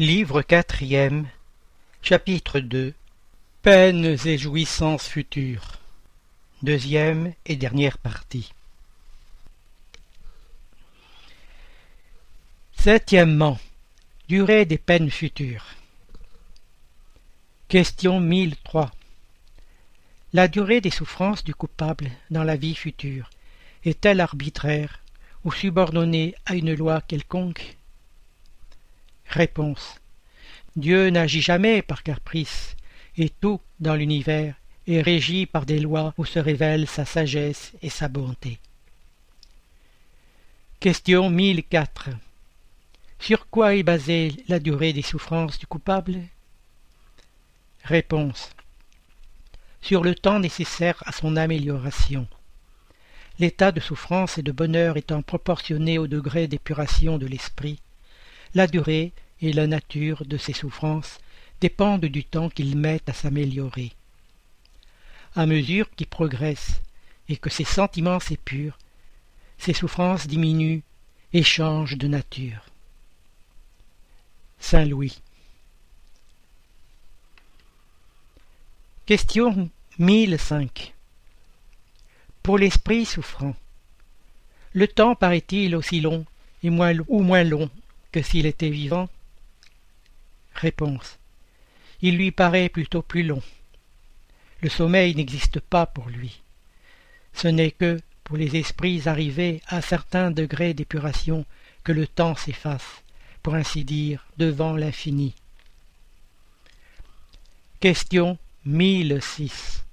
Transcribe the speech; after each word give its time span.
Livre 0.00 0.42
quatrième, 0.42 1.28
chapitre 2.02 2.58
2 2.58 2.94
Peines 3.62 4.16
et 4.24 4.36
jouissances 4.36 5.06
futures. 5.06 5.78
Deuxième 6.64 7.32
et 7.46 7.54
dernière 7.54 7.98
partie. 7.98 8.52
Septièmement, 12.76 13.60
durée 14.26 14.64
des 14.64 14.78
peines 14.78 15.12
futures. 15.12 15.66
Question 17.68 18.18
1003 18.18 18.90
La 20.32 20.48
durée 20.48 20.80
des 20.80 20.90
souffrances 20.90 21.44
du 21.44 21.54
coupable 21.54 22.10
dans 22.32 22.42
la 22.42 22.56
vie 22.56 22.74
future 22.74 23.30
est-elle 23.84 24.20
arbitraire 24.20 24.98
ou 25.44 25.52
subordonnée 25.52 26.34
à 26.46 26.56
une 26.56 26.74
loi 26.74 27.00
quelconque? 27.00 27.76
Réponse. 29.28 30.00
Dieu 30.76 31.10
n'agit 31.10 31.40
jamais 31.40 31.82
par 31.82 32.02
caprice, 32.02 32.76
et 33.16 33.28
tout 33.28 33.60
dans 33.80 33.94
l'univers 33.94 34.54
est 34.86 35.00
régi 35.00 35.46
par 35.46 35.66
des 35.66 35.78
lois 35.78 36.14
où 36.18 36.24
se 36.24 36.38
révèlent 36.38 36.88
sa 36.88 37.04
sagesse 37.04 37.72
et 37.82 37.90
sa 37.90 38.08
bonté. 38.08 38.58
Question 40.80 41.30
1004. 41.30 42.10
Sur 43.18 43.48
quoi 43.48 43.74
est 43.74 43.82
basée 43.82 44.34
la 44.48 44.58
durée 44.58 44.92
des 44.92 45.02
souffrances 45.02 45.58
du 45.58 45.66
coupable? 45.66 46.20
Réponse. 47.84 48.50
Sur 49.80 50.02
le 50.02 50.14
temps 50.14 50.40
nécessaire 50.40 51.02
à 51.06 51.12
son 51.12 51.36
amélioration. 51.36 52.26
L'état 53.38 53.72
de 53.72 53.80
souffrance 53.80 54.38
et 54.38 54.42
de 54.42 54.52
bonheur 54.52 54.96
étant 54.96 55.22
proportionné 55.22 55.98
au 55.98 56.06
degré 56.06 56.46
d'épuration 56.48 57.18
de 57.18 57.26
l'esprit, 57.26 57.80
la 58.54 58.66
durée 58.66 59.12
et 59.44 59.52
la 59.52 59.66
nature 59.66 60.24
de 60.24 60.38
ses 60.38 60.54
souffrances 60.54 61.18
dépendent 61.60 62.06
du 62.06 62.24
temps 62.24 62.48
qu'il 62.48 62.78
met 62.78 63.02
à 63.06 63.12
s'améliorer. 63.12 63.92
À 65.36 65.44
mesure 65.44 65.90
qu'il 65.90 66.06
progresse 66.06 66.80
et 67.28 67.36
que 67.36 67.50
ses 67.50 67.64
sentiments 67.64 68.20
s'épurent, 68.20 68.78
ses 69.58 69.74
souffrances 69.74 70.26
diminuent 70.26 70.80
et 71.34 71.42
changent 71.42 71.98
de 71.98 72.08
nature. 72.08 72.64
Saint 74.58 74.86
Louis. 74.86 75.20
Question 79.04 79.68
1005 79.98 80.94
Pour 82.42 82.56
l'esprit 82.56 83.04
souffrant, 83.04 83.54
le 84.72 84.88
temps 84.88 85.14
paraît-il 85.14 85.76
aussi 85.76 86.00
long 86.00 86.24
et 86.62 86.70
ou 86.70 87.20
moins 87.20 87.44
long 87.44 87.68
que 88.10 88.22
s'il 88.22 88.46
était 88.46 88.70
vivant? 88.70 89.06
Réponse. 90.64 91.18
Il 92.00 92.16
lui 92.16 92.30
paraît 92.32 92.70
plutôt 92.70 93.02
plus 93.02 93.22
long. 93.22 93.42
Le 94.62 94.70
sommeil 94.70 95.14
n'existe 95.14 95.60
pas 95.60 95.84
pour 95.84 96.08
lui. 96.08 96.40
Ce 97.34 97.48
n'est 97.48 97.70
que 97.70 98.00
pour 98.24 98.38
les 98.38 98.56
esprits 98.56 99.02
arrivés 99.04 99.60
à 99.66 99.82
certains 99.82 100.30
degrés 100.30 100.72
d'épuration 100.72 101.44
que 101.82 101.92
le 101.92 102.06
temps 102.06 102.34
s'efface, 102.34 103.02
pour 103.42 103.54
ainsi 103.56 103.84
dire, 103.84 104.24
devant 104.38 104.74
l'infini. 104.74 105.34
Question 107.80 108.38
1006 108.64 109.84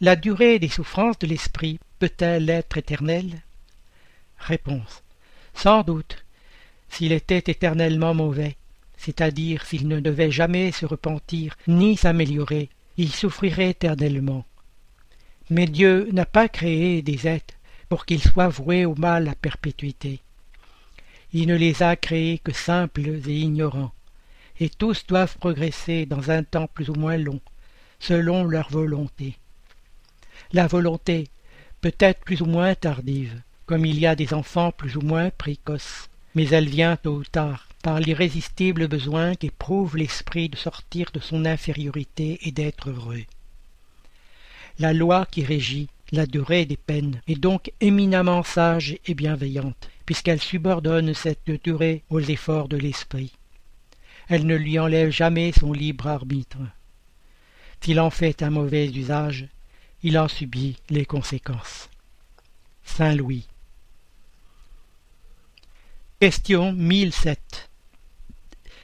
La 0.00 0.16
durée 0.16 0.60
des 0.60 0.70
souffrances 0.70 1.18
de 1.18 1.26
l'esprit 1.26 1.78
peut-elle 1.98 2.48
être 2.48 2.78
éternelle? 2.78 3.42
Réponse. 4.38 5.02
Sans 5.52 5.82
doute, 5.82 6.24
s'il 6.88 7.12
était 7.12 7.52
éternellement 7.52 8.14
mauvais, 8.14 8.56
c'est-à-dire 9.02 9.66
s'il 9.66 9.88
ne 9.88 9.98
devait 9.98 10.30
jamais 10.30 10.70
se 10.70 10.86
repentir 10.86 11.56
ni 11.66 11.96
s'améliorer, 11.96 12.68
il 12.96 13.12
souffrirait 13.12 13.70
éternellement. 13.70 14.44
Mais 15.50 15.66
Dieu 15.66 16.08
n'a 16.12 16.24
pas 16.24 16.48
créé 16.48 17.02
des 17.02 17.26
êtres 17.26 17.54
pour 17.88 18.06
qu'ils 18.06 18.22
soient 18.22 18.48
voués 18.48 18.84
au 18.84 18.94
mal 18.94 19.26
à 19.26 19.34
perpétuité. 19.34 20.20
Il 21.32 21.48
ne 21.48 21.56
les 21.56 21.82
a 21.82 21.96
créés 21.96 22.38
que 22.38 22.52
simples 22.52 23.08
et 23.26 23.38
ignorants, 23.40 23.92
et 24.60 24.68
tous 24.68 25.04
doivent 25.08 25.36
progresser 25.36 26.06
dans 26.06 26.30
un 26.30 26.44
temps 26.44 26.68
plus 26.72 26.88
ou 26.88 26.94
moins 26.94 27.16
long, 27.16 27.40
selon 27.98 28.44
leur 28.44 28.70
volonté. 28.70 29.36
La 30.52 30.68
volonté 30.68 31.26
peut 31.80 31.94
être 31.98 32.20
plus 32.20 32.40
ou 32.40 32.46
moins 32.46 32.76
tardive, 32.76 33.40
comme 33.66 33.84
il 33.84 33.98
y 33.98 34.06
a 34.06 34.14
des 34.14 34.32
enfants 34.32 34.70
plus 34.70 34.96
ou 34.96 35.00
moins 35.00 35.30
précoces, 35.30 36.08
mais 36.36 36.46
elle 36.50 36.68
vient 36.68 36.96
tôt 36.96 37.16
ou 37.16 37.24
tard, 37.24 37.68
par 37.82 37.98
l'irrésistible 37.98 38.86
besoin 38.86 39.34
qu'éprouve 39.34 39.96
l'esprit 39.96 40.48
de 40.48 40.56
sortir 40.56 41.10
de 41.12 41.20
son 41.20 41.44
infériorité 41.44 42.38
et 42.42 42.52
d'être 42.52 42.90
heureux. 42.90 43.24
La 44.78 44.92
loi 44.92 45.26
qui 45.26 45.44
régit 45.44 45.88
la 46.12 46.26
durée 46.26 46.64
des 46.64 46.76
peines 46.76 47.20
est 47.26 47.40
donc 47.40 47.72
éminemment 47.80 48.42
sage 48.42 48.98
et 49.06 49.14
bienveillante, 49.14 49.90
puisqu'elle 50.06 50.40
subordonne 50.40 51.14
cette 51.14 51.50
durée 51.64 52.04
aux 52.10 52.20
efforts 52.20 52.68
de 52.68 52.76
l'esprit. 52.76 53.32
Elle 54.28 54.46
ne 54.46 54.56
lui 54.56 54.78
enlève 54.78 55.10
jamais 55.10 55.52
son 55.52 55.72
libre 55.72 56.06
arbitre. 56.06 56.58
S'il 57.80 57.98
en 57.98 58.10
fait 58.10 58.42
un 58.42 58.50
mauvais 58.50 58.86
usage, 58.86 59.48
il 60.02 60.18
en 60.18 60.28
subit 60.28 60.76
les 60.88 61.04
conséquences. 61.04 61.90
Saint 62.84 63.14
Louis. 63.14 63.46
Question 66.20 66.72
1007 66.72 67.71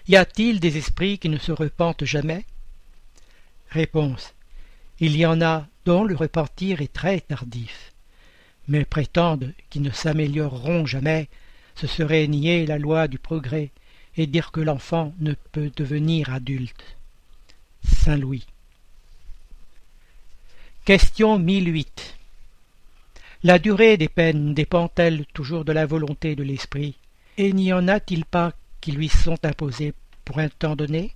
y 0.09 0.17
a-t-il 0.17 0.59
des 0.59 0.79
esprits 0.79 1.19
qui 1.19 1.29
ne 1.29 1.39
se 1.39 1.53
repentent 1.53 2.05
jamais? 2.05 2.45
Réponse. 3.71 4.35
Il 5.01 5.17
y 5.17 5.27
en 5.27 5.41
a 5.43 5.67
dont 5.85 6.05
le 6.05 6.17
repentir 6.17 6.81
est 6.81 6.93
très 6.93 7.21
tardif. 7.21 7.93
Mais 8.67 8.85
prétendent 8.85 9.53
qu'ils 9.71 9.83
ne 9.83 9.91
s'amélioreront 9.91 10.87
jamais, 10.87 11.29
ce 11.77 11.87
serait 11.87 12.27
nier 12.27 12.67
la 12.67 12.79
loi 12.79 13.07
du 13.07 13.19
progrès 13.19 13.71
et 14.17 14.27
dire 14.27 14.51
que 14.51 14.61
l'enfant 14.61 15.15
ne 15.21 15.35
peut 15.53 15.71
devenir 15.77 16.33
adulte. 16.33 16.97
Saint 17.85 18.17
Louis. 18.17 18.47
Question 20.85 21.39
1008. 21.39 22.17
La 23.45 23.59
durée 23.59 23.97
des 23.97 24.09
peines 24.09 24.55
dépend-elle 24.55 25.27
toujours 25.27 25.65
de 25.65 25.73
la 25.73 25.87
volonté 25.87 26.35
de 26.35 26.43
l'esprit? 26.43 26.97
Et 27.37 27.53
n'y 27.53 27.73
en 27.73 27.87
a-t-il 27.87 28.25
pas 28.25 28.53
qui 28.81 28.93
lui 28.93 29.09
sont 29.09 29.39
imposées 29.45 29.95
pour 30.25 30.39
un 30.39 30.49
temps 30.49 30.77
donné? 30.77 31.15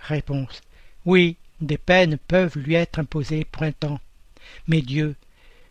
Réponse. 0.00 0.60
Oui, 1.04 1.36
des 1.60 1.78
peines 1.78 2.18
peuvent 2.18 2.56
lui 2.56 2.74
être 2.74 2.98
imposées 2.98 3.44
pour 3.44 3.62
un 3.62 3.72
temps. 3.72 4.00
Mais 4.66 4.82
Dieu, 4.82 5.16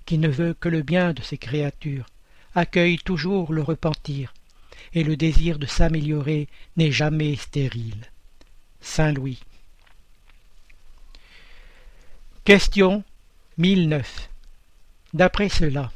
qui 0.05 0.17
ne 0.17 0.27
veut 0.27 0.53
que 0.53 0.69
le 0.69 0.81
bien 0.81 1.13
de 1.13 1.21
ses 1.21 1.37
créatures, 1.37 2.05
accueille 2.55 2.97
toujours 2.97 3.53
le 3.53 3.61
repentir, 3.61 4.33
et 4.93 5.03
le 5.03 5.15
désir 5.15 5.59
de 5.59 5.65
s'améliorer 5.65 6.47
n'est 6.75 6.91
jamais 6.91 7.35
stérile. 7.35 8.09
Saint 8.81 9.11
Louis. 9.11 9.39
Question 12.43 13.03
1009. 13.57 14.29
D'après 15.13 15.49
cela, 15.49 15.91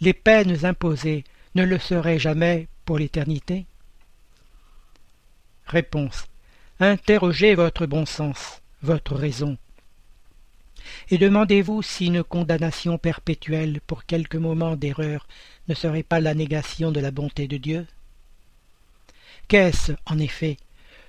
les 0.00 0.14
peines 0.14 0.64
imposées 0.64 1.24
ne 1.54 1.64
le 1.64 1.78
seraient 1.78 2.18
jamais 2.18 2.68
pour 2.84 2.98
l'éternité? 2.98 3.66
Réponse. 5.68 6.24
Interrogez 6.80 7.54
votre 7.54 7.84
bon 7.84 8.06
sens, 8.06 8.62
votre 8.80 9.14
raison. 9.14 9.58
Et 11.10 11.18
demandez-vous 11.18 11.82
si 11.82 12.06
une 12.06 12.24
condamnation 12.24 12.96
perpétuelle 12.96 13.82
pour 13.86 14.06
quelques 14.06 14.36
moments 14.36 14.76
d'erreur 14.76 15.28
ne 15.68 15.74
serait 15.74 16.02
pas 16.02 16.20
la 16.20 16.32
négation 16.32 16.90
de 16.90 17.00
la 17.00 17.10
bonté 17.10 17.48
de 17.48 17.58
Dieu? 17.58 17.86
Qu'est-ce, 19.48 19.92
en 20.06 20.18
effet, 20.18 20.56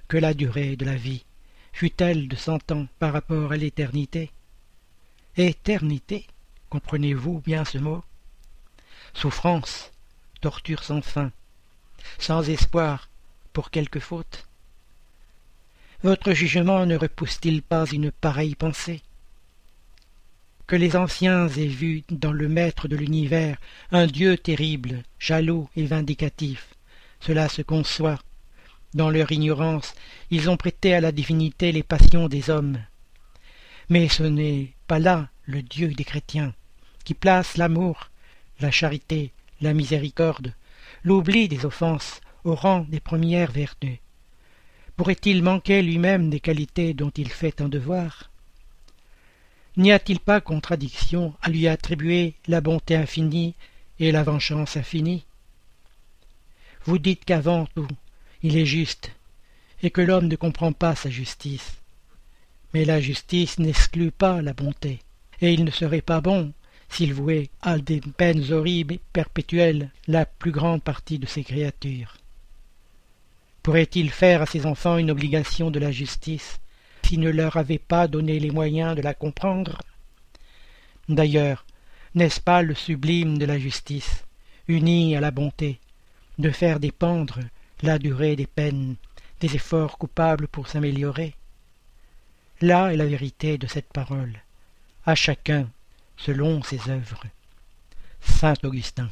que 0.10 0.18
la 0.18 0.34
durée 0.34 0.76
de 0.76 0.84
la 0.84 0.96
vie, 0.96 1.24
fût-elle 1.72 2.28
de 2.28 2.36
cent 2.36 2.70
ans 2.74 2.88
par 3.00 3.14
rapport 3.14 3.54
à 3.54 3.58
l'éternité? 3.58 4.30
Éternité, 5.38 6.28
comprenez-vous 6.70 7.40
bien 7.46 7.64
ce 7.64 7.78
mot? 7.78 8.04
Souffrance, 9.14 9.94
torture 10.42 10.84
sans 10.84 11.02
fin, 11.02 11.32
sans 12.18 12.50
espoir 12.50 13.08
pour 13.54 13.72
quelque 13.72 14.02
faute? 14.02 14.49
Votre 16.02 16.32
jugement 16.32 16.86
ne 16.86 16.96
repousse-t-il 16.96 17.62
pas 17.62 17.86
une 17.86 18.10
pareille 18.10 18.56
pensée? 18.56 19.02
Que 20.66 20.78
les 20.78 20.96
anciens 20.96 21.50
aient 21.50 21.68
vu 21.68 22.04
dans 22.10 22.32
le 22.32 22.48
maître 22.48 22.88
de 22.88 22.96
l'univers 22.96 23.58
un 23.92 24.08
Dieu 24.08 24.38
terrible, 24.38 25.04
jaloux 25.20 25.68
et 25.76 25.86
vindicatif, 25.86 26.68
cela 27.20 27.50
se 27.50 27.62
conçoit. 27.62 28.20
Dans 28.94 29.10
leur 29.10 29.32
ignorance, 29.32 29.94
ils 30.32 30.50
ont 30.50 30.56
prêté 30.56 30.94
à 30.94 31.02
la 31.02 31.12
divinité 31.12 31.74
les 31.74 31.84
passions 31.84 32.30
des 32.30 32.50
hommes. 32.50 32.80
Mais 33.90 34.08
ce 34.08 34.24
n'est 34.24 34.74
pas 34.88 35.00
là 35.00 35.28
le 35.44 35.62
Dieu 35.62 35.90
des 35.90 36.06
chrétiens, 36.06 36.54
qui 37.04 37.14
place 37.14 37.58
l'amour, 37.58 38.10
la 38.62 38.72
charité, 38.72 39.34
la 39.60 39.74
miséricorde, 39.74 40.54
l'oubli 41.04 41.50
des 41.50 41.66
offenses 41.66 42.22
au 42.46 42.56
rang 42.56 42.86
des 42.90 43.02
premières 43.02 43.52
vertus 43.52 43.98
Pourrait-il 45.00 45.44
manquer 45.44 45.82
lui-même 45.82 46.30
des 46.30 46.42
qualités 46.42 46.94
dont 46.94 47.12
il 47.16 47.30
fait 47.30 47.62
un 47.62 47.70
devoir? 47.70 48.30
N'y 49.78 49.94
a-t-il 49.94 50.20
pas 50.20 50.42
contradiction 50.42 51.34
à 51.42 51.50
lui 51.50 51.70
attribuer 51.70 52.34
la 52.50 52.60
bonté 52.60 52.98
infinie 52.98 53.56
et 54.02 54.12
la 54.12 54.24
vengeance 54.24 54.76
infinie? 54.76 55.24
Vous 56.84 56.98
dites 56.98 57.24
qu'avant 57.24 57.66
tout, 57.76 57.88
il 58.44 58.58
est 58.58 58.66
juste, 58.66 59.14
et 59.82 59.90
que 59.90 60.02
l'homme 60.02 60.28
ne 60.28 60.36
comprend 60.36 60.74
pas 60.74 60.96
sa 60.96 61.10
justice. 61.10 61.78
Mais 62.74 62.84
la 62.84 63.00
justice 63.00 63.58
n'exclut 63.58 64.12
pas 64.12 64.42
la 64.42 64.52
bonté, 64.52 65.00
et 65.40 65.54
il 65.54 65.64
ne 65.64 65.72
serait 65.72 66.02
pas 66.02 66.20
bon 66.20 66.52
s'il 66.90 67.14
vouait 67.14 67.50
à 67.62 67.78
des 67.78 68.02
peines 68.02 68.52
horribles 68.52 68.96
et 68.96 69.02
perpétuelles 69.14 69.92
la 70.08 70.26
plus 70.26 70.52
grande 70.52 70.84
partie 70.84 71.20
de 71.20 71.26
ses 71.26 71.46
créatures. 71.46 72.18
Pourrait-il 73.64 74.10
faire 74.10 74.42
à 74.42 74.46
ses 74.46 74.66
enfants 74.66 74.98
une 74.98 75.12
obligation 75.12 75.70
de 75.72 75.80
la 75.80 75.92
justice 75.92 76.60
s'il 77.04 77.20
ne 77.20 77.30
leur 77.30 77.58
avait 77.58 77.80
pas 77.80 78.08
donné 78.08 78.40
les 78.40 78.52
moyens 78.52 78.96
de 78.96 79.02
la 79.02 79.14
comprendre? 79.14 79.80
D'ailleurs, 81.08 81.66
n'est-ce 82.16 82.40
pas 82.40 82.62
le 82.62 82.76
sublime 82.76 83.38
de 83.38 83.46
la 83.46 83.60
justice, 83.60 84.26
uni 84.68 85.16
à 85.16 85.22
la 85.22 85.32
bonté, 85.32 85.80
de 86.38 86.52
faire 86.52 86.80
dépendre 86.80 87.40
la 87.82 88.00
durée 88.00 88.36
des 88.36 88.48
peines 88.48 88.96
des 89.40 89.56
efforts 89.56 89.98
coupables 89.98 90.48
pour 90.48 90.68
s'améliorer? 90.68 91.36
Là 92.62 92.94
est 92.94 92.98
la 92.98 93.06
vérité 93.06 93.58
de 93.58 93.68
cette 93.68 93.92
parole, 93.92 94.42
à 95.06 95.16
chacun 95.16 95.70
selon 96.18 96.62
ses 96.62 96.90
œuvres. 96.90 97.24
Saint 98.22 98.56
Augustin. 98.64 99.10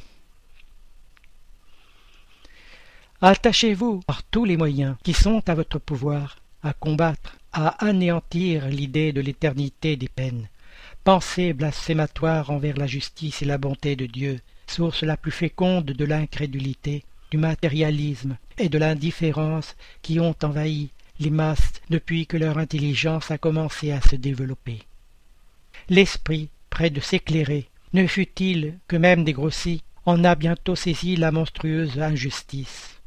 Attachez-vous 3.20 4.00
par 4.06 4.22
tous 4.22 4.44
les 4.44 4.56
moyens 4.56 4.94
qui 5.02 5.12
sont 5.12 5.42
à 5.48 5.54
votre 5.56 5.80
pouvoir 5.80 6.36
à 6.62 6.72
combattre, 6.72 7.36
à 7.52 7.84
anéantir 7.84 8.68
l'idée 8.68 9.12
de 9.12 9.20
l'éternité 9.20 9.96
des 9.96 10.08
peines. 10.08 10.48
Pensée 11.02 11.52
blasphématoire 11.52 12.50
envers 12.50 12.76
la 12.76 12.86
justice 12.86 13.42
et 13.42 13.44
la 13.44 13.58
bonté 13.58 13.96
de 13.96 14.06
Dieu, 14.06 14.38
source 14.68 15.02
la 15.02 15.16
plus 15.16 15.32
féconde 15.32 15.86
de 15.86 16.04
l'incrédulité, 16.04 17.04
du 17.32 17.38
matérialisme 17.38 18.36
et 18.56 18.68
de 18.68 18.78
l'indifférence 18.78 19.74
qui 20.00 20.20
ont 20.20 20.36
envahi 20.44 20.90
les 21.18 21.30
masses 21.30 21.72
depuis 21.90 22.26
que 22.26 22.36
leur 22.36 22.58
intelligence 22.58 23.32
a 23.32 23.38
commencé 23.38 23.90
à 23.90 24.00
se 24.00 24.14
développer. 24.14 24.82
L'esprit, 25.88 26.50
près 26.70 26.90
de 26.90 27.00
s'éclairer, 27.00 27.68
ne 27.94 28.06
fût-il 28.06 28.78
que 28.86 28.96
même 28.96 29.24
dégrossi, 29.24 29.82
en 30.06 30.22
a 30.22 30.36
bientôt 30.36 30.76
saisi 30.76 31.16
la 31.16 31.32
monstrueuse 31.32 31.98
injustice. 31.98 32.97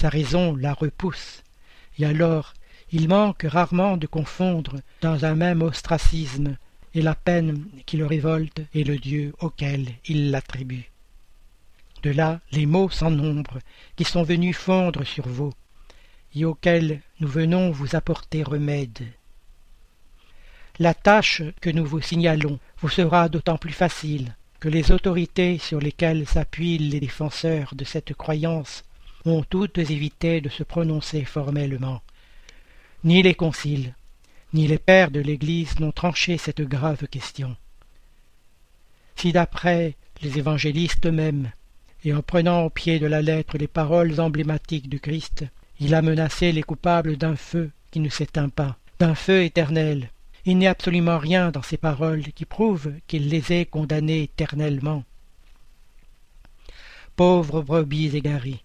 Sa 0.00 0.08
raison 0.08 0.54
la 0.54 0.74
repousse, 0.74 1.42
et 1.98 2.06
alors 2.06 2.54
il 2.92 3.08
manque 3.08 3.42
rarement 3.42 3.96
de 3.96 4.06
confondre 4.06 4.76
dans 5.00 5.24
un 5.24 5.34
même 5.34 5.60
ostracisme 5.60 6.56
et 6.94 7.02
la 7.02 7.16
peine 7.16 7.66
qui 7.84 7.96
le 7.96 8.06
révolte 8.06 8.60
et 8.74 8.84
le 8.84 8.96
Dieu 8.96 9.34
auquel 9.40 9.88
il 10.06 10.30
l'attribue. 10.30 10.88
De 12.04 12.10
là 12.10 12.38
les 12.52 12.64
mots 12.64 12.90
sans 12.90 13.10
nombre 13.10 13.58
qui 13.96 14.04
sont 14.04 14.22
venus 14.22 14.56
fondre 14.56 15.02
sur 15.02 15.26
vous, 15.26 15.52
et 16.32 16.44
auxquels 16.44 17.00
nous 17.18 17.26
venons 17.26 17.72
vous 17.72 17.96
apporter 17.96 18.44
remède. 18.44 19.04
La 20.78 20.94
tâche 20.94 21.42
que 21.60 21.70
nous 21.70 21.84
vous 21.84 22.00
signalons 22.00 22.60
vous 22.78 22.88
sera 22.88 23.28
d'autant 23.28 23.58
plus 23.58 23.72
facile 23.72 24.36
que 24.60 24.68
les 24.68 24.92
autorités 24.92 25.58
sur 25.58 25.80
lesquelles 25.80 26.24
s'appuient 26.28 26.78
les 26.78 27.00
défenseurs 27.00 27.74
de 27.74 27.82
cette 27.82 28.14
croyance 28.14 28.84
ont 29.24 29.42
toutes 29.42 29.78
évité 29.78 30.40
de 30.40 30.48
se 30.48 30.62
prononcer 30.62 31.24
formellement. 31.24 32.02
Ni 33.04 33.22
les 33.22 33.34
conciles, 33.34 33.94
ni 34.52 34.66
les 34.66 34.78
pères 34.78 35.10
de 35.10 35.20
l'Église 35.20 35.78
n'ont 35.80 35.92
tranché 35.92 36.38
cette 36.38 36.62
grave 36.62 37.06
question. 37.08 37.56
Si 39.16 39.32
d'après 39.32 39.96
les 40.22 40.38
évangélistes 40.38 41.06
eux-mêmes, 41.06 41.50
et 42.04 42.14
en 42.14 42.22
prenant 42.22 42.62
au 42.62 42.70
pied 42.70 42.98
de 42.98 43.06
la 43.06 43.22
lettre 43.22 43.58
les 43.58 43.66
paroles 43.66 44.20
emblématiques 44.20 44.88
du 44.88 45.00
Christ, 45.00 45.44
il 45.80 45.94
a 45.94 46.02
menacé 46.02 46.52
les 46.52 46.62
coupables 46.62 47.16
d'un 47.16 47.36
feu 47.36 47.70
qui 47.90 48.00
ne 48.00 48.08
s'éteint 48.08 48.48
pas, 48.48 48.76
d'un 48.98 49.14
feu 49.14 49.42
éternel, 49.42 50.10
il 50.44 50.56
n'est 50.56 50.66
absolument 50.66 51.18
rien 51.18 51.50
dans 51.50 51.62
ces 51.62 51.76
paroles 51.76 52.22
qui 52.32 52.46
prouve 52.46 52.92
qu'il 53.06 53.28
les 53.28 53.52
ait 53.52 53.66
condamnés 53.66 54.22
éternellement. 54.22 55.04
Pauvres 57.16 57.60
brebis 57.60 58.16
égarées, 58.16 58.62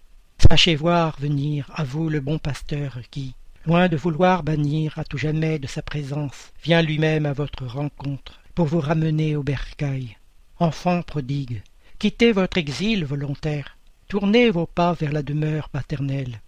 sachez 0.50 0.74
voir 0.74 1.18
venir 1.18 1.70
à 1.74 1.84
vous 1.84 2.08
le 2.08 2.20
bon 2.20 2.38
pasteur 2.38 2.98
qui, 3.10 3.34
loin 3.66 3.88
de 3.88 3.96
vouloir 3.96 4.42
bannir 4.42 4.98
à 4.98 5.04
tout 5.04 5.16
jamais 5.16 5.58
de 5.58 5.66
sa 5.66 5.82
présence, 5.82 6.52
vient 6.62 6.82
lui-même 6.82 7.26
à 7.26 7.32
votre 7.32 7.64
rencontre 7.66 8.40
pour 8.54 8.66
vous 8.66 8.80
ramener 8.80 9.36
au 9.36 9.42
bercail. 9.42 10.16
Enfants 10.58 11.02
prodigues, 11.02 11.62
quittez 11.98 12.32
votre 12.32 12.58
exil 12.58 13.04
volontaire, 13.04 13.76
tournez 14.08 14.50
vos 14.50 14.66
pas 14.66 14.92
vers 14.92 15.12
la 15.12 15.22
demeure 15.22 15.68
paternelle. 15.70 16.40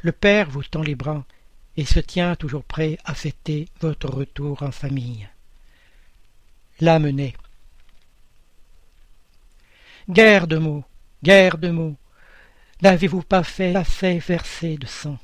Le 0.00 0.12
Père 0.12 0.50
vous 0.50 0.62
tend 0.62 0.82
les 0.82 0.94
bras 0.94 1.24
et 1.76 1.84
se 1.84 2.00
tient 2.00 2.36
toujours 2.36 2.64
prêt 2.64 2.98
à 3.04 3.14
fêter 3.14 3.68
votre 3.80 4.08
retour 4.08 4.62
en 4.62 4.72
famille. 4.72 5.28
L'amener. 6.80 7.34
Guerre 10.08 10.46
de 10.46 10.58
mots, 10.58 10.84
guerre 11.22 11.58
de 11.58 11.70
mots, 11.70 11.96
n'avez-vous 12.82 13.22
pas 13.22 13.42
fait 13.42 13.74
assez 13.74 14.18
verser 14.18 14.78
de 14.78 14.86
sang? 14.86 15.18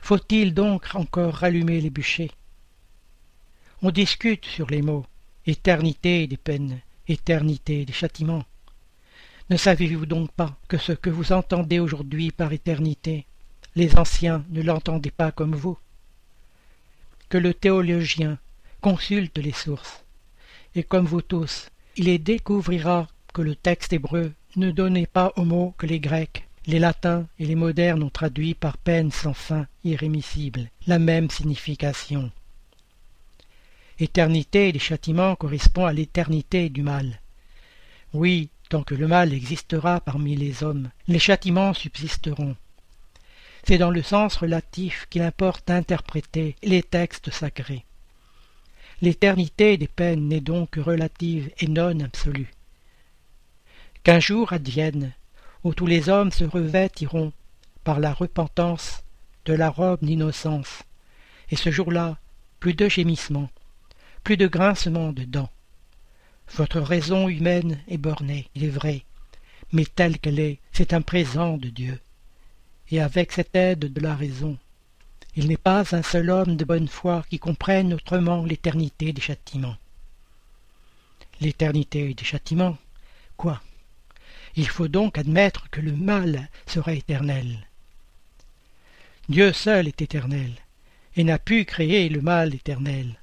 Faut-il 0.00 0.54
donc 0.54 0.94
encore 0.94 1.34
rallumer 1.34 1.80
les 1.80 1.90
bûchers? 1.90 2.30
On 3.82 3.90
discute 3.90 4.46
sur 4.46 4.68
les 4.68 4.82
mots, 4.82 5.06
éternité 5.46 6.26
des 6.26 6.36
peines, 6.36 6.80
éternité 7.06 7.84
des 7.84 7.92
châtiments. 7.92 8.44
Ne 9.50 9.56
savez-vous 9.56 10.06
donc 10.06 10.32
pas 10.32 10.58
que 10.68 10.78
ce 10.78 10.92
que 10.92 11.10
vous 11.10 11.32
entendez 11.32 11.78
aujourd'hui 11.78 12.30
par 12.30 12.52
éternité 12.52 13.26
les 13.76 13.96
anciens 13.96 14.44
ne 14.48 14.62
l'entendaient 14.62 15.10
pas 15.10 15.30
comme 15.30 15.54
vous? 15.54 15.78
Que 17.28 17.38
le 17.38 17.54
théologien 17.54 18.38
consulte 18.80 19.38
les 19.38 19.52
sources, 19.52 20.04
et 20.74 20.82
comme 20.82 21.06
vous 21.06 21.22
tous, 21.22 21.70
il 21.96 22.08
y 22.08 22.18
découvrira 22.18 23.06
que 23.32 23.42
le 23.42 23.54
texte 23.54 23.92
hébreu 23.92 24.32
ne 24.58 24.70
donnait 24.70 25.06
pas 25.06 25.32
aux 25.36 25.44
mots 25.44 25.74
que 25.78 25.86
les 25.86 26.00
Grecs, 26.00 26.46
les 26.66 26.78
Latins 26.78 27.26
et 27.38 27.46
les 27.46 27.54
modernes 27.54 28.02
ont 28.02 28.10
traduit 28.10 28.54
par 28.54 28.76
peine 28.76 29.10
sans 29.10 29.32
fin 29.32 29.66
irrémissible, 29.84 30.68
la 30.86 30.98
même 30.98 31.30
signification. 31.30 32.30
Éternité 33.98 34.70
des 34.70 34.78
châtiments 34.78 35.34
correspond 35.34 35.86
à 35.86 35.92
l'éternité 35.92 36.68
du 36.68 36.82
mal. 36.82 37.20
Oui, 38.12 38.50
tant 38.68 38.82
que 38.82 38.94
le 38.94 39.08
mal 39.08 39.32
existera 39.32 40.00
parmi 40.00 40.36
les 40.36 40.62
hommes, 40.62 40.90
les 41.06 41.18
châtiments 41.18 41.74
subsisteront. 41.74 42.54
C'est 43.64 43.78
dans 43.78 43.90
le 43.90 44.02
sens 44.02 44.36
relatif 44.36 45.06
qu'il 45.10 45.22
importe 45.22 45.68
d'interpréter 45.68 46.54
les 46.62 46.82
textes 46.82 47.30
sacrés. 47.30 47.84
L'éternité 49.00 49.76
des 49.76 49.88
peines 49.88 50.28
n'est 50.28 50.40
donc 50.40 50.76
relative 50.76 51.50
et 51.60 51.66
non 51.66 52.00
absolue. 52.00 52.50
Qu'un 54.08 54.20
jour 54.20 54.54
advienne 54.54 55.12
où 55.64 55.74
tous 55.74 55.84
les 55.84 56.08
hommes 56.08 56.32
se 56.32 56.44
revêtiront 56.44 57.30
par 57.84 58.00
la 58.00 58.14
repentance 58.14 59.02
de 59.44 59.52
la 59.52 59.68
robe 59.68 60.02
d'innocence, 60.02 60.82
et 61.50 61.56
ce 61.56 61.70
jour-là, 61.70 62.16
plus 62.58 62.72
de 62.72 62.88
gémissements, 62.88 63.50
plus 64.24 64.38
de 64.38 64.46
grincements 64.46 65.12
de 65.12 65.24
dents. 65.24 65.50
Votre 66.54 66.80
raison 66.80 67.28
humaine 67.28 67.80
est 67.86 67.98
bornée, 67.98 68.48
il 68.54 68.64
est 68.64 68.70
vrai, 68.70 69.02
mais 69.72 69.84
telle 69.84 70.18
qu'elle 70.18 70.40
est, 70.40 70.58
c'est 70.72 70.94
un 70.94 71.02
présent 71.02 71.58
de 71.58 71.68
Dieu 71.68 72.00
et 72.90 73.02
avec 73.02 73.30
cette 73.30 73.54
aide 73.54 73.92
de 73.92 74.00
la 74.00 74.14
raison. 74.14 74.56
Il 75.36 75.48
n'est 75.48 75.58
pas 75.58 75.94
un 75.94 76.02
seul 76.02 76.30
homme 76.30 76.56
de 76.56 76.64
bonne 76.64 76.88
foi 76.88 77.26
qui 77.28 77.38
comprenne 77.38 77.92
autrement 77.92 78.42
l'éternité 78.42 79.12
des 79.12 79.20
châtiments. 79.20 79.76
L'éternité 81.42 82.14
des 82.14 82.24
châtiments 82.24 82.78
Quoi? 83.36 83.60
Il 84.58 84.66
faut 84.66 84.88
donc 84.88 85.18
admettre 85.18 85.70
que 85.70 85.80
le 85.80 85.92
mal 85.92 86.48
sera 86.66 86.92
éternel. 86.92 87.68
Dieu 89.28 89.52
seul 89.52 89.86
est 89.86 90.02
éternel, 90.02 90.50
et 91.14 91.22
n'a 91.22 91.38
pu 91.38 91.64
créer 91.64 92.08
le 92.08 92.20
mal 92.20 92.56
éternel. 92.56 93.20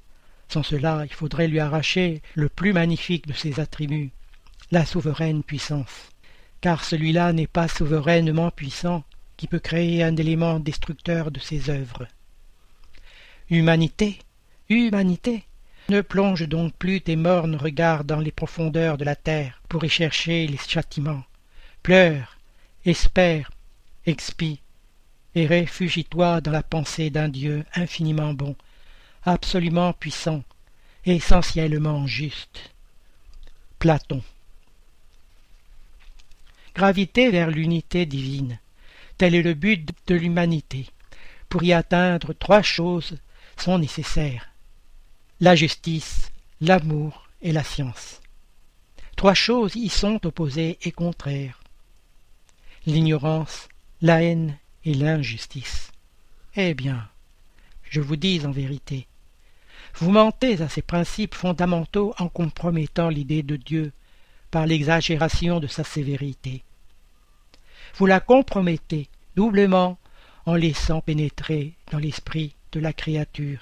Sans 0.48 0.62
cela, 0.62 1.02
il 1.04 1.12
faudrait 1.12 1.48
lui 1.48 1.60
arracher 1.60 2.22
le 2.36 2.48
plus 2.48 2.72
magnifique 2.72 3.26
de 3.26 3.34
ses 3.34 3.60
attributs, 3.60 4.12
la 4.70 4.86
souveraine 4.86 5.42
puissance. 5.42 6.08
Car 6.62 6.82
celui-là 6.82 7.34
n'est 7.34 7.46
pas 7.46 7.68
souverainement 7.68 8.50
puissant, 8.50 9.04
qui 9.36 9.46
peut 9.46 9.58
créer 9.58 10.02
un 10.02 10.16
élément 10.16 10.58
destructeur 10.58 11.30
de 11.30 11.38
ses 11.38 11.68
œuvres. 11.68 12.08
Humanité, 13.50 14.20
humanité, 14.70 15.44
ne 15.88 16.00
plonge 16.00 16.48
donc 16.48 16.74
plus 16.74 17.00
tes 17.00 17.16
mornes 17.16 17.56
regards 17.56 18.04
dans 18.04 18.20
les 18.20 18.32
profondeurs 18.32 18.98
de 18.98 19.04
la 19.04 19.16
terre 19.16 19.62
pour 19.68 19.84
y 19.84 19.88
chercher 19.88 20.46
les 20.46 20.58
châtiments. 20.58 21.22
Pleure, 21.82 22.36
espère, 22.84 23.50
expie 24.04 24.60
et 25.34 25.46
réfugie-toi 25.46 26.40
dans 26.40 26.50
la 26.50 26.62
pensée 26.62 27.10
d'un 27.10 27.28
Dieu 27.28 27.64
infiniment 27.74 28.34
bon, 28.34 28.56
absolument 29.24 29.92
puissant, 29.92 30.42
essentiellement 31.04 32.06
juste. 32.06 32.72
Platon. 33.78 34.22
Gravité 36.74 37.30
vers 37.30 37.50
l'unité 37.50 38.06
divine, 38.06 38.58
tel 39.18 39.34
est 39.34 39.42
le 39.42 39.54
but 39.54 39.88
de 40.06 40.14
l'humanité. 40.14 40.86
Pour 41.48 41.62
y 41.62 41.72
atteindre, 41.72 42.32
trois 42.32 42.62
choses 42.62 43.18
sont 43.56 43.78
nécessaires 43.78 44.50
la 45.40 45.54
justice, 45.54 46.30
l'amour 46.62 47.28
et 47.42 47.52
la 47.52 47.62
science. 47.62 48.22
Trois 49.16 49.34
choses 49.34 49.76
y 49.76 49.88
sont 49.88 50.24
opposées 50.26 50.78
et 50.82 50.92
contraires 50.92 51.60
l'ignorance, 52.86 53.68
la 54.00 54.22
haine 54.22 54.56
et 54.84 54.94
l'injustice. 54.94 55.90
Eh 56.54 56.72
bien, 56.72 57.08
je 57.82 58.00
vous 58.00 58.16
dis 58.16 58.46
en 58.46 58.52
vérité, 58.52 59.08
vous 59.96 60.10
mentez 60.10 60.62
à 60.62 60.68
ces 60.68 60.82
principes 60.82 61.34
fondamentaux 61.34 62.14
en 62.18 62.28
compromettant 62.28 63.08
l'idée 63.08 63.42
de 63.42 63.56
Dieu 63.56 63.92
par 64.50 64.66
l'exagération 64.66 65.58
de 65.58 65.66
sa 65.66 65.84
sévérité. 65.84 66.62
Vous 67.96 68.06
la 68.06 68.20
compromettez 68.20 69.08
doublement 69.34 69.98
en 70.44 70.54
laissant 70.54 71.00
pénétrer 71.00 71.74
dans 71.90 71.98
l'esprit 71.98 72.54
de 72.72 72.80
la 72.80 72.92
créature 72.92 73.60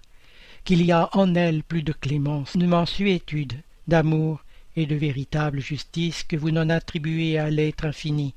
qu'il 0.65 0.85
y 0.85 0.93
a 0.93 1.09
en 1.13 1.35
elle 1.35 1.63
plus 1.63 1.83
de 1.83 1.93
clémence, 1.93 2.57
de 2.57 2.67
mansuétude, 2.67 3.55
d'amour 3.87 4.43
et 4.77 4.87
de 4.87 4.95
véritable 4.95 5.61
justice 5.61 6.25
que 6.25 6.37
vous 6.37 6.51
n'en 6.51 6.71
attribuez 6.71 7.39
à 7.39 7.51
l'être 7.51 7.85
infini. 7.85 8.35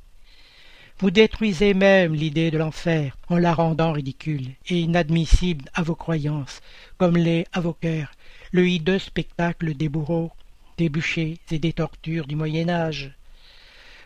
Vous 1.00 1.12
détruisez 1.12 1.74
même 1.74 2.14
l'idée 2.14 2.52
de 2.52 2.58
l'enfer 2.58 3.16
en 3.30 3.38
la 3.38 3.54
rendant 3.54 3.92
ridicule 3.92 4.50
et 4.68 4.80
inadmissible 4.80 5.66
à 5.74 5.84
vos 5.84 5.96
croyances, 5.96 6.62
comme 6.98 7.18
l'est 7.18 7.46
à 7.54 7.62
vos 7.62 7.74
cœurs 7.74 8.12
le 8.52 8.68
hideux 8.68 9.00
spectacle 9.00 9.74
des 9.76 9.90
bourreaux, 9.90 10.32
des 10.78 10.90
bûchers 10.90 11.40
et 11.52 11.60
des 11.60 11.74
tortures 11.74 12.28
du 12.28 12.36
Moyen 12.36 12.70
Âge. 12.70 13.12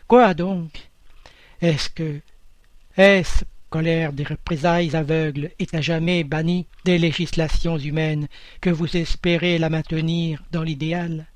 Quoi 0.08 0.34
donc? 0.34 0.90
Est-ce 1.60 1.88
que 1.88 2.20
est-ce 2.96 3.44
des 3.80 4.24
représailles 4.24 4.94
aveugles 4.94 5.50
est 5.58 5.74
à 5.74 5.80
jamais 5.80 6.24
bannie 6.24 6.66
des 6.84 6.98
législations 6.98 7.78
humaines 7.78 8.28
que 8.60 8.68
vous 8.68 8.96
espérez 8.96 9.58
la 9.58 9.70
maintenir 9.70 10.42
dans 10.50 10.62
l'idéal 10.62 11.26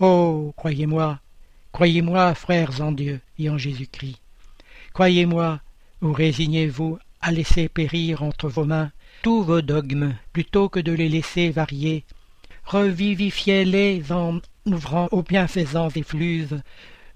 Oh, 0.00 0.52
croyez-moi, 0.56 1.20
croyez-moi, 1.72 2.34
frères 2.34 2.80
en 2.80 2.92
Dieu 2.92 3.20
et 3.38 3.48
en 3.48 3.58
Jésus-Christ. 3.58 4.20
Croyez-moi, 4.92 5.60
ou 6.02 6.12
résignez-vous 6.12 6.98
à 7.20 7.30
laisser 7.30 7.68
périr 7.68 8.22
entre 8.22 8.48
vos 8.48 8.64
mains 8.64 8.90
tous 9.22 9.42
vos 9.42 9.62
dogmes 9.62 10.14
plutôt 10.32 10.68
que 10.68 10.80
de 10.80 10.92
les 10.92 11.08
laisser 11.08 11.50
varier. 11.50 12.04
Revivifiez-les 12.64 14.12
en 14.12 14.40
ouvrant 14.66 15.08
aux 15.12 15.22
bienfaisants 15.22 15.90
effluves 15.90 16.60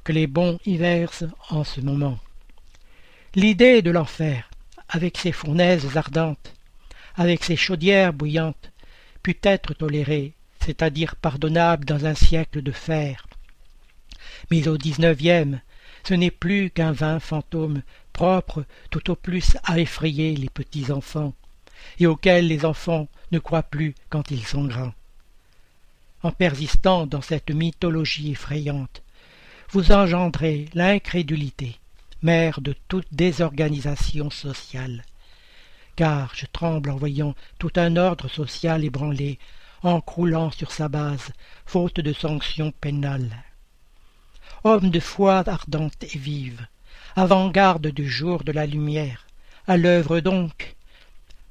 que 0.05 0.13
les 0.13 0.27
bons 0.27 0.59
y 0.65 0.77
versent 0.77 1.27
en 1.51 1.65
ce 1.65 1.81
moment. 1.81 2.19
L'idée 3.35 3.81
de 3.83 3.91
l'enfer, 3.91 4.51
avec 4.89 5.17
ses 5.19 5.33
fournaises 5.33 5.97
ardentes, 5.97 6.55
avec 7.15 7.45
ses 7.45 7.57
chaudières 7.57 8.13
bouillantes, 8.13 8.73
put 9.23 9.39
être 9.43 9.75
tolérée 9.75 10.35
c'est-à-dire 10.61 11.17
pardonnable 11.17 11.85
dans 11.85 12.07
un 12.07 12.15
siècle 12.15 12.63
de 12.63 12.73
fer. 12.73 13.27
Mais 14.51 14.69
au 14.69 14.77
dix-neuvième, 14.77 15.61
ce 16.05 16.15
n'est 16.15 16.31
plus 16.31 16.71
qu'un 16.71 16.93
vain 16.93 17.19
fantôme 17.19 17.83
propre 18.13 18.65
tout 18.91 19.11
au 19.11 19.17
plus 19.17 19.57
à 19.65 19.79
effrayer 19.79 20.37
les 20.37 20.49
petits 20.49 20.93
enfants, 20.93 21.35
et 21.99 22.07
auquel 22.07 22.47
les 22.47 22.65
enfants 22.65 23.09
ne 23.33 23.39
croient 23.39 23.63
plus 23.63 23.95
quand 24.11 24.31
ils 24.31 24.45
sont 24.45 24.65
grands. 24.65 24.95
En 26.23 26.31
persistant 26.31 27.07
dans 27.07 27.23
cette 27.23 27.51
mythologie 27.51 28.33
effrayante, 28.33 29.03
vous 29.71 29.93
engendrez 29.93 30.67
l'incrédulité, 30.75 31.80
mère 32.23 32.61
de 32.61 32.75
toute 32.89 33.07
désorganisation 33.13 34.31
sociale. 34.31 35.05
Car 35.97 36.33
je 36.35 36.47
tremble 36.47 36.91
en 36.91 36.97
voyant 36.97 37.35
tout 37.59 37.73
un 37.77 37.97
ordre 37.97 38.29
social 38.29 38.85
ébranlé 38.85 39.39
en 39.83 40.01
croulant 40.01 40.51
sur 40.51 40.73
sa 40.73 40.89
base, 40.89 41.31
faute 41.67 42.01
de 42.01 42.13
sanctions 42.13 42.73
pénales. 42.81 43.45
Homme 44.65 44.91
de 44.91 45.01
foi 45.01 45.43
ardente 45.47 46.03
et 46.03 46.19
vive, 46.19 46.67
avant-garde 47.17 47.87
du 47.87 48.09
jour 48.09 48.45
de 48.45 48.53
la 48.53 48.67
lumière, 48.67 49.27
à 49.67 49.77
l'œuvre 49.77 50.21
donc, 50.21 50.77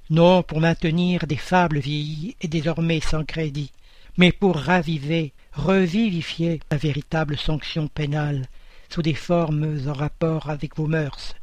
non 0.09 0.43
pour 0.43 0.59
maintenir 0.59 1.25
des 1.27 1.37
fables 1.37 1.79
vieillies 1.79 2.35
et 2.41 2.47
désormais 2.47 2.99
sans 2.99 3.23
crédit, 3.23 3.71
mais 4.17 4.31
pour 4.31 4.57
raviver, 4.57 5.33
revivifier 5.53 6.59
la 6.71 6.77
véritable 6.77 7.37
sanction 7.37 7.87
pénale 7.87 8.47
sous 8.89 9.01
des 9.01 9.13
formes 9.13 9.79
en 9.87 9.93
rapport 9.93 10.49
avec 10.49 10.75
vos 10.75 10.87
mœurs, 10.87 11.35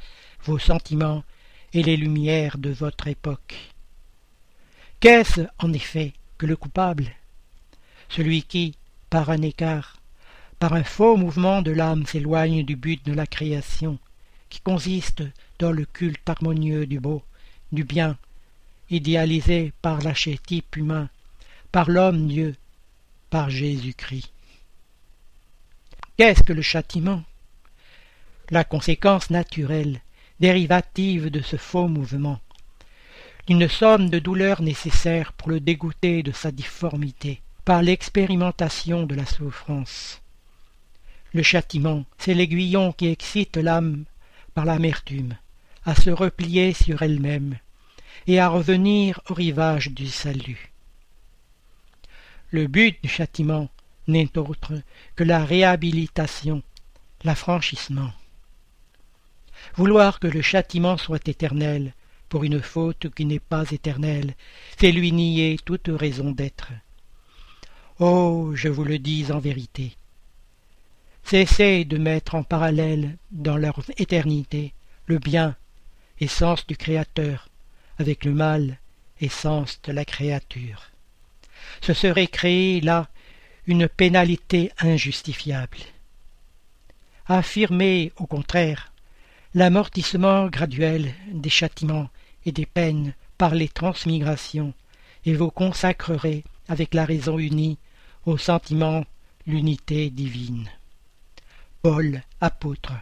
vos 0.44 0.58
sentiments 0.58 1.24
et 1.72 1.82
les 1.82 1.96
lumières 1.96 2.58
de 2.58 2.70
votre 2.70 3.06
époque. 3.08 3.56
Qu'est-ce, 5.00 5.42
en 5.58 5.72
effet, 5.72 6.12
que 6.38 6.46
le 6.46 6.56
coupable, 6.56 7.12
celui 8.08 8.42
qui, 8.42 8.74
par 9.10 9.30
un 9.30 9.42
écart, 9.42 9.96
par 10.58 10.72
un 10.72 10.84
faux 10.84 11.16
mouvement 11.16 11.62
de 11.62 11.70
l'âme 11.70 12.06
s'éloigne 12.06 12.64
du 12.64 12.76
but 12.76 13.04
de 13.04 13.12
la 13.12 13.26
création, 13.26 13.98
qui 14.48 14.60
consiste 14.60 15.22
dans 15.58 15.72
le 15.72 15.84
culte 15.84 16.28
harmonieux 16.28 16.86
du 16.86 16.98
beau, 16.98 17.22
du 17.72 17.84
bien, 17.84 18.16
idéalisé 18.90 19.72
par 19.82 20.00
l'archétype 20.00 20.76
humain, 20.76 21.08
par 21.72 21.90
l'homme-dieu, 21.90 22.54
par 23.28 23.50
Jésus-Christ. 23.50 24.32
Qu'est-ce 26.16 26.42
que 26.42 26.52
le 26.54 26.62
châtiment? 26.62 27.22
La 28.50 28.62
conséquence 28.62 29.30
naturelle, 29.30 30.00
dérivative 30.38 31.30
de 31.30 31.40
ce 31.40 31.56
faux 31.56 31.88
mouvement, 31.88 32.38
une 33.48 33.68
somme 33.68 34.08
de 34.08 34.20
douleurs 34.20 34.62
nécessaires 34.62 35.32
pour 35.32 35.50
le 35.50 35.58
dégoûter 35.58 36.22
de 36.22 36.30
sa 36.30 36.52
difformité, 36.52 37.42
par 37.64 37.82
l'expérimentation 37.82 39.04
de 39.04 39.16
la 39.16 39.26
souffrance. 39.26 40.22
Le 41.32 41.42
châtiment, 41.42 42.04
c'est 42.18 42.34
l'aiguillon 42.34 42.92
qui 42.92 43.08
excite 43.08 43.56
l'âme 43.56 44.04
par 44.54 44.64
l'amertume, 44.64 45.36
à 45.84 45.96
se 45.96 46.10
replier 46.10 46.72
sur 46.72 47.02
elle-même, 47.02 47.58
et 48.28 48.38
à 48.38 48.48
revenir 48.48 49.20
au 49.28 49.34
rivage 49.34 49.90
du 49.90 50.06
salut. 50.06 50.72
Le 52.50 52.68
but 52.68 52.96
du 53.02 53.08
châtiment 53.08 53.68
n'est 54.06 54.38
autre 54.38 54.72
que 55.16 55.24
la 55.24 55.44
réhabilitation, 55.44 56.62
l'affranchissement. 57.24 58.12
Vouloir 59.74 60.20
que 60.20 60.26
le 60.26 60.42
châtiment 60.42 60.96
soit 60.96 61.28
éternel, 61.28 61.92
pour 62.28 62.44
une 62.44 62.60
faute 62.60 63.08
qui 63.14 63.24
n'est 63.24 63.38
pas 63.38 63.70
éternelle, 63.70 64.34
c'est 64.78 64.92
lui 64.92 65.12
nier 65.12 65.58
toute 65.64 65.88
raison 65.88 66.30
d'être. 66.30 66.72
Oh, 67.98 68.52
je 68.54 68.68
vous 68.68 68.84
le 68.84 68.98
dis 68.98 69.32
en 69.32 69.38
vérité. 69.38 69.96
Cessez 71.24 71.84
de 71.84 71.98
mettre 71.98 72.34
en 72.34 72.42
parallèle 72.42 73.16
dans 73.30 73.56
leur 73.56 73.80
éternité 73.98 74.74
le 75.06 75.18
bien, 75.18 75.56
essence 76.20 76.66
du 76.66 76.76
Créateur, 76.76 77.48
avec 77.98 78.24
le 78.24 78.32
mal, 78.32 78.78
essence 79.20 79.80
de 79.82 79.92
la 79.92 80.04
créature. 80.04 80.90
Ce 81.80 81.94
serait 81.94 82.26
créer 82.26 82.80
là 82.80 83.08
une 83.66 83.88
pénalité 83.88 84.70
injustifiable. 84.78 85.78
Affirmez, 87.26 88.12
au 88.16 88.26
contraire, 88.26 88.92
l'amortissement 89.56 90.48
graduel 90.48 91.14
des 91.32 91.48
châtiments 91.48 92.10
et 92.44 92.52
des 92.52 92.66
peines 92.66 93.14
par 93.38 93.54
les 93.54 93.70
transmigrations, 93.70 94.74
et 95.24 95.32
vous 95.32 95.50
consacrerez 95.50 96.44
avec 96.68 96.92
la 96.92 97.06
raison 97.06 97.38
unie 97.38 97.78
au 98.26 98.36
sentiment 98.36 99.06
l'unité 99.46 100.10
divine. 100.10 100.68
Paul, 101.80 102.22
apôtre. 102.42 102.92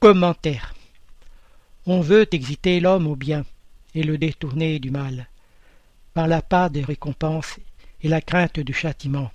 Commentaire. 0.00 0.74
On 1.86 2.00
veut 2.00 2.26
exciter 2.34 2.80
l'homme 2.80 3.06
au 3.06 3.14
bien 3.14 3.44
et 3.94 4.02
le 4.02 4.18
détourner 4.18 4.80
du 4.80 4.90
mal, 4.90 5.28
par 6.14 6.26
la 6.26 6.42
part 6.42 6.70
des 6.70 6.82
récompenses 6.82 7.60
et 8.02 8.08
la 8.08 8.20
crainte 8.20 8.58
du 8.58 8.72
châtiment. 8.72 9.30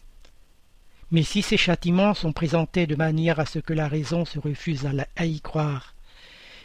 Mais 1.11 1.23
si 1.23 1.41
ces 1.41 1.57
châtiments 1.57 2.13
sont 2.13 2.31
présentés 2.31 2.87
de 2.87 2.95
manière 2.95 3.39
à 3.39 3.45
ce 3.45 3.59
que 3.59 3.73
la 3.73 3.89
raison 3.89 4.23
se 4.23 4.39
refuse 4.39 4.87
à, 5.15 5.25
y 5.25 5.41
croire, 5.41 5.93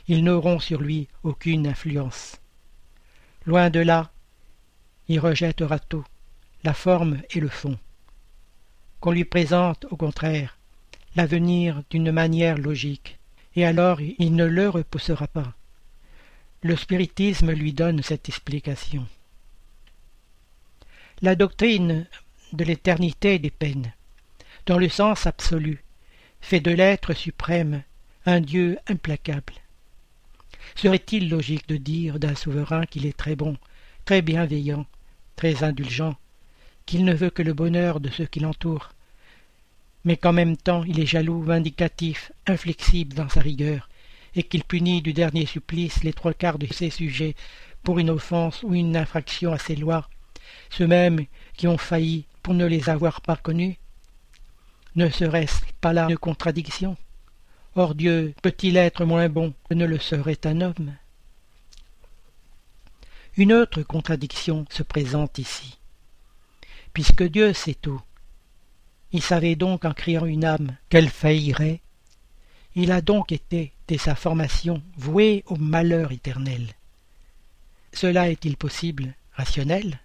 ils 0.07 0.23
n'auront 0.23 0.61
sur 0.61 0.81
lui 0.81 1.09
aucune 1.25 1.67
influence. 1.67 2.37
Loin 3.45 3.71
de 3.71 3.81
là, 3.81 4.13
il 5.09 5.19
rejettera 5.19 5.81
tout, 5.81 6.05
la 6.63 6.75
forme 6.75 7.21
et 7.31 7.41
le 7.41 7.49
fond. 7.49 7.77
Qu'on 9.01 9.11
lui 9.11 9.25
présente, 9.25 9.85
au 9.91 9.97
contraire, 9.97 10.57
l'avenir 11.17 11.83
d'une 11.91 12.13
manière 12.13 12.57
logique, 12.57 13.19
et 13.57 13.67
alors 13.67 14.01
il 14.01 14.35
ne 14.37 14.45
le 14.45 14.69
repoussera 14.69 15.27
pas. 15.27 15.55
Le 16.63 16.77
spiritisme 16.77 17.51
lui 17.51 17.73
donne 17.73 18.03
cette 18.03 18.29
explication. 18.29 19.07
La 21.21 21.35
doctrine 21.35 22.07
de 22.53 22.65
l'éternité 22.65 23.39
des 23.39 23.51
peines, 23.51 23.93
dans 24.67 24.79
le 24.79 24.89
sens 24.89 25.27
absolu, 25.27 25.85
fait 26.41 26.61
de 26.61 26.73
l'être 26.73 27.15
suprême 27.15 27.83
un 28.27 28.41
Dieu 28.41 28.79
implacable. 28.89 29.55
Serait-il 30.75 31.29
logique 31.29 31.69
de 31.69 31.77
dire 31.77 32.19
d'un 32.19 32.35
souverain 32.35 32.85
qu'il 32.85 33.07
est 33.07 33.17
très 33.17 33.37
bon, 33.37 33.57
très 34.05 34.23
bienveillant, 34.23 34.85
très 35.37 35.63
indulgent, 35.63 36.17
qu'il 36.85 37.05
ne 37.05 37.15
veut 37.15 37.31
que 37.31 37.43
le 37.43 37.55
bonheur 37.55 38.01
de 38.01 38.11
ceux 38.11 38.27
qui 38.27 38.41
l'entourent, 38.41 38.91
mais 40.05 40.17
qu'en 40.17 40.33
même 40.33 40.57
temps 40.57 40.83
il 40.83 40.99
est 40.99 41.07
jaloux, 41.07 41.43
vindicatif, 41.43 42.33
inflexible 42.47 43.15
dans 43.15 43.29
sa 43.29 43.41
rigueur, 43.41 43.89
et 44.35 44.43
qu'il 44.43 44.65
punit 44.65 45.01
du 45.01 45.13
dernier 45.13 45.47
supplice 45.47 46.03
les 46.03 46.13
trois 46.13 46.35
quarts 46.35 46.59
de 46.59 46.67
ses 46.67 46.91
sujets 46.91 47.37
pour 47.85 48.01
une 48.01 48.11
offense 48.11 48.65
ou 48.65 48.75
une 48.75 48.97
infraction 48.97 49.53
à 49.53 49.59
ses 49.59 49.77
lois, 49.77 50.09
ceux-mêmes 50.71 51.25
qui 51.57 51.69
ont 51.69 51.79
failli 51.79 52.27
pour 52.43 52.55
ne 52.55 52.67
les 52.67 52.89
avoir 52.89 53.21
pas 53.21 53.37
connus? 53.37 53.79
Ne 54.97 55.11
serait-ce 55.11 55.61
pas 55.83 55.93
là 55.93 56.07
une 56.09 56.17
contradiction? 56.17 56.97
Or 57.75 57.95
Dieu 57.95 58.35
peut-il 58.41 58.79
être 58.79 59.05
moins 59.05 59.29
bon 59.29 59.53
que 59.69 59.75
ne 59.75 59.85
le 59.85 59.99
serait 59.99 60.39
un 60.45 60.63
homme? 60.63 60.95
Une 63.37 63.53
autre 63.53 63.83
contradiction 63.83 64.65
se 64.71 64.83
présente 64.83 65.37
ici. 65.39 65.79
Puisque 66.95 67.23
Dieu 67.25 67.53
sait 67.53 67.75
tout, 67.75 68.01
il 69.13 69.21
savait 69.21 69.55
donc 69.55 69.85
en 69.85 69.93
criant 69.93 70.25
une 70.25 70.47
âme 70.47 70.75
qu'elle 70.89 71.11
faillirait. 71.11 71.83
Il 72.75 72.91
a 72.91 73.03
donc 73.03 73.33
été, 73.33 73.73
dès 73.89 73.99
sa 73.99 74.15
formation, 74.15 74.83
voué 74.97 75.45
au 75.47 75.57
malheur 75.57 76.13
éternel. 76.13 76.73
Cela 77.93 78.31
est-il 78.31 78.57
possible, 78.57 79.15
rationnel? 79.33 80.01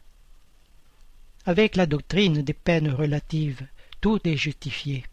Avec 1.46 1.78
la 1.78 1.86
doctrine 1.86 2.42
des 2.42 2.54
peines 2.54 2.92
relatives, 2.92 3.66
tout 4.02 4.20
est 4.28 4.38
justifié. 4.38 5.04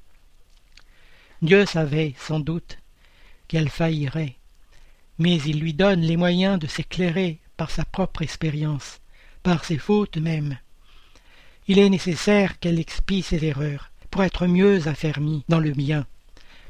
Dieu 1.42 1.66
savait, 1.66 2.14
sans 2.18 2.40
doute, 2.40 2.78
qu'elle 3.47 3.68
faillirait, 3.68 4.37
mais 5.18 5.37
il 5.42 5.61
lui 5.61 5.75
donne 5.75 6.00
les 6.00 6.16
moyens 6.16 6.59
de 6.59 6.66
s'éclairer 6.66 7.38
par 7.57 7.71
sa 7.71 7.85
propre 7.85 8.23
expérience, 8.23 9.00
par 9.42 9.64
ses 9.64 9.78
fautes 9.78 10.16
même. 10.16 10.59
Il 11.66 11.78
est 11.78 11.90
nécessaire 11.90 12.59
qu'elle 12.59 12.80
expie 12.80 13.23
ses 13.23 13.45
erreurs, 13.45 13.90
pour 14.11 14.25
être 14.25 14.47
mieux 14.47 14.88
affermie 14.88 15.45
dans 15.49 15.61
le 15.61 15.73
bien. 15.73 16.07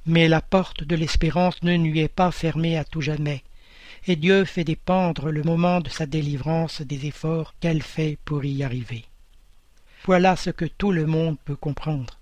Mais 0.07 0.27
la 0.27 0.41
porte 0.41 0.83
de 0.83 0.97
l'espérance 0.97 1.63
ne 1.63 1.77
lui 1.77 2.01
est 2.01 2.09
pas 2.09 2.33
fermée 2.33 2.77
à 2.77 2.85
tout 2.85 3.01
jamais, 3.01 3.45
et 4.07 4.17
Dieu 4.17 4.45
fait 4.45 4.65
dépendre 4.65 5.31
le 5.31 5.43
moment 5.43 5.81
de 5.81 5.89
sa 5.89 6.07
délivrance 6.07 6.83
des 6.83 7.07
efforts 7.07 7.55
qu'elle 7.61 7.83
fait 7.83 8.19
pour 8.25 8.45
y 8.45 8.63
arriver. 8.65 9.05
Voilà 10.09 10.37
ce 10.37 10.49
que 10.49 10.65
tout 10.65 10.91
le 10.91 11.05
monde 11.05 11.37
peut 11.45 11.55
comprendre, 11.55 12.19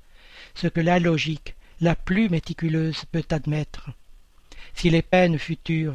ce 0.57 0.67
que 0.67 0.81
la 0.81 0.99
logique, 0.99 1.55
la 1.81 1.95
plus 1.95 2.29
méticuleuse 2.29 3.05
peut 3.13 3.23
admettre. 3.31 3.91
Si 4.75 4.91
les 4.91 5.03
peines 5.03 5.39
futures 5.39 5.95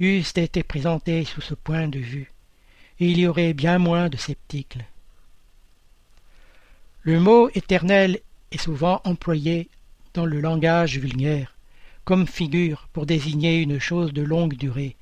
eussent 0.00 0.36
été 0.36 0.62
présentées 0.62 1.24
sous 1.24 1.40
ce 1.40 1.54
point 1.54 1.88
de 1.88 1.98
vue, 1.98 2.30
il 2.98 3.18
y 3.18 3.26
aurait 3.26 3.54
bien 3.54 3.78
moins 3.78 4.10
de 4.10 4.18
sceptiques. 4.18 4.76
Le 7.04 7.18
mot 7.18 7.48
éternel 7.54 8.20
est 8.50 8.60
souvent 8.62 9.00
employé 9.04 9.70
dans 10.12 10.26
le 10.26 10.42
langage 10.42 10.98
vulgaire 10.98 11.56
comme 12.04 12.26
figure 12.26 12.86
pour 12.92 13.06
désigner 13.06 13.62
une 13.62 13.78
chose 13.78 14.12
de 14.12 14.20
longue 14.20 14.58
durée 14.58 14.94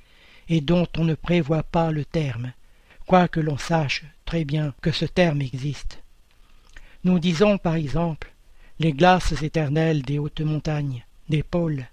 et 0.47 0.61
dont 0.61 0.87
on 0.97 1.03
ne 1.03 1.15
prévoit 1.15 1.63
pas 1.63 1.91
le 1.91 2.05
terme, 2.05 2.53
quoique 3.07 3.41
l'on 3.41 3.57
sache 3.57 4.05
très 4.23 4.45
bien 4.45 4.73
que 4.81 4.93
ce 4.93 5.03
terme 5.03 5.41
existe. 5.41 5.99
Nous 7.05 7.19
disons 7.19 7.57
par 7.57 7.75
exemple 7.75 8.29
les 8.79 8.91
glaces 8.91 9.41
éternelles 9.41 10.01
des 10.01 10.19
hautes 10.19 10.41
montagnes, 10.41 11.05
des 11.29 11.43
pôles, 11.43 11.85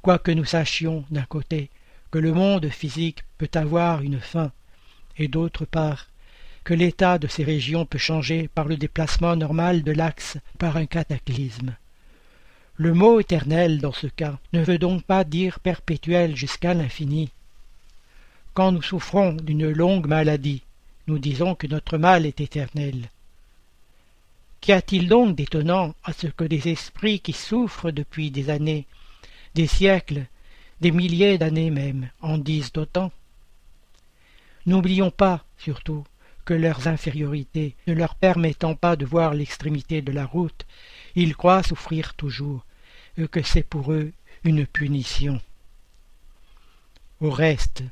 quoique 0.00 0.30
nous 0.30 0.44
sachions 0.44 1.04
d'un 1.10 1.24
côté 1.24 1.70
que 2.12 2.18
le 2.18 2.32
monde 2.32 2.68
physique 2.68 3.24
peut 3.36 3.50
avoir 3.54 4.02
une 4.02 4.20
fin, 4.20 4.52
et 5.16 5.26
d'autre 5.26 5.64
part 5.64 6.06
que 6.62 6.72
l'état 6.72 7.18
de 7.18 7.26
ces 7.26 7.42
régions 7.42 7.84
peut 7.84 7.98
changer 7.98 8.46
par 8.46 8.66
le 8.66 8.76
déplacement 8.76 9.34
normal 9.34 9.82
de 9.82 9.92
l'axe 9.92 10.36
par 10.58 10.76
un 10.76 10.86
cataclysme. 10.86 11.74
Le 12.76 12.94
mot 12.94 13.18
éternel 13.18 13.80
dans 13.80 13.92
ce 13.92 14.06
cas 14.06 14.38
ne 14.52 14.62
veut 14.62 14.78
donc 14.78 15.02
pas 15.02 15.24
dire 15.24 15.58
perpétuel 15.58 16.36
jusqu'à 16.36 16.74
l'infini. 16.74 17.30
Quand 18.54 18.70
nous 18.70 18.82
souffrons 18.82 19.32
d'une 19.32 19.70
longue 19.70 20.06
maladie, 20.06 20.62
nous 21.08 21.18
disons 21.18 21.56
que 21.56 21.66
notre 21.66 21.98
mal 21.98 22.24
est 22.24 22.40
éternel. 22.40 23.08
Qu'y 24.60 24.72
a-t-il 24.72 25.08
donc 25.08 25.36
d'étonnant 25.36 25.94
à 26.04 26.12
ce 26.12 26.26
que 26.26 26.44
des 26.44 26.68
esprits 26.68 27.20
qui 27.20 27.32
souffrent 27.32 27.90
depuis 27.90 28.30
des 28.30 28.50
années, 28.50 28.86
des 29.54 29.66
siècles, 29.66 30.26
des 30.80 30.90
milliers 30.90 31.38
d'années 31.38 31.70
même, 31.70 32.10
en 32.20 32.38
disent 32.38 32.72
autant? 32.76 33.12
N'oublions 34.66 35.10
pas, 35.10 35.44
surtout, 35.56 36.04
que 36.44 36.54
leurs 36.54 36.88
infériorités 36.88 37.74
ne 37.86 37.94
leur 37.94 38.14
permettant 38.14 38.74
pas 38.74 38.96
de 38.96 39.04
voir 39.04 39.34
l'extrémité 39.34 40.02
de 40.02 40.12
la 40.12 40.26
route, 40.26 40.66
ils 41.14 41.36
croient 41.36 41.62
souffrir 41.62 42.14
toujours, 42.14 42.64
et 43.16 43.28
que 43.28 43.42
c'est 43.42 43.62
pour 43.62 43.92
eux 43.92 44.12
une 44.44 44.66
punition. 44.66 45.40
Au 47.20 47.30
reste, 47.30 47.82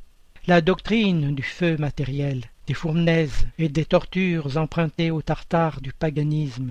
la 0.46 0.60
doctrine 0.60 1.34
du 1.34 1.42
feu 1.42 1.76
matériel, 1.76 2.44
des 2.66 2.74
fournaises 2.74 3.46
et 3.58 3.68
des 3.68 3.84
tortures 3.84 4.56
empruntées 4.56 5.10
au 5.10 5.22
tartare 5.22 5.80
du 5.80 5.92
paganisme 5.92 6.70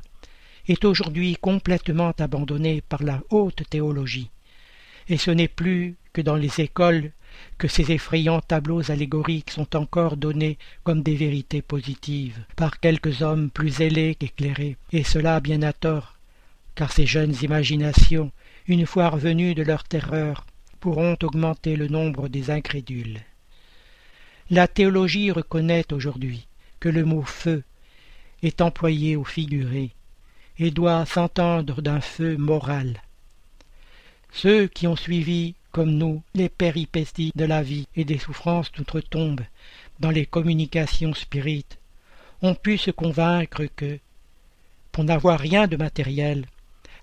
est 0.68 0.84
aujourd'hui 0.84 1.38
complètement 1.40 2.14
abandonnée 2.20 2.82
par 2.82 3.04
la 3.04 3.22
haute 3.30 3.64
théologie, 3.70 4.30
et 5.08 5.18
ce 5.18 5.32
n'est 5.32 5.48
plus 5.48 5.96
que 6.14 6.22
dans 6.22 6.36
les 6.36 6.62
écoles 6.62 7.12
que 7.58 7.68
ces 7.68 7.92
effrayants 7.92 8.42
tableaux 8.42 8.90
allégoriques 8.92 9.52
sont 9.52 9.76
encore 9.76 10.18
donnés 10.18 10.58
comme 10.84 11.04
des 11.04 11.16
vérités 11.16 11.62
positives 11.62 12.44
par 12.56 12.80
quelques 12.80 13.22
hommes 13.22 13.50
plus 13.50 13.70
zélés 13.70 14.16
qu'éclairés, 14.16 14.78
et 14.92 15.04
cela 15.04 15.40
bien 15.40 15.62
à 15.62 15.74
tort, 15.74 16.18
car 16.76 16.92
ces 16.92 17.06
jeunes 17.06 17.36
imaginations, 17.42 18.32
une 18.68 18.86
fois 18.86 19.10
revenues 19.10 19.56
de 19.56 19.64
leur 19.64 19.84
terreur, 19.84 20.46
pourront 20.80 21.18
augmenter 21.24 21.76
le 21.76 21.88
nombre 21.88 22.28
des 22.28 22.52
incrédules. 22.52 23.20
La 24.52 24.68
théologie 24.68 25.32
reconnaît 25.32 25.92
aujourd'hui 25.92 26.46
que 26.80 26.88
le 26.88 27.04
mot 27.04 27.24
feu 27.24 27.64
est 28.44 28.62
employé 28.62 29.16
au 29.16 29.24
figuré 29.24 29.90
et 30.60 30.70
doit 30.70 31.04
s'entendre 31.08 31.82
d'un 31.82 32.00
feu 32.00 32.38
moral. 32.38 33.02
Ceux 34.32 34.68
qui 34.68 34.86
ont 34.86 34.96
suivi, 34.96 35.56
comme 35.72 35.96
nous, 35.96 36.22
les 36.36 36.50
péripéties 36.50 37.32
de 37.34 37.46
la 37.46 37.64
vie 37.64 37.88
et 37.96 38.06
des 38.06 38.20
souffrances 38.20 38.72
d'outre-tombe 38.72 39.42
dans 40.00 40.12
les 40.12 40.28
communications 40.28 41.16
spirites, 41.16 41.80
ont 42.44 42.54
pu 42.54 42.78
se 42.78 42.92
convaincre 42.92 43.66
que, 43.76 43.98
pour 44.92 45.06
n'avoir 45.06 45.40
rien 45.40 45.66
de 45.66 45.76
matériel, 45.76 46.46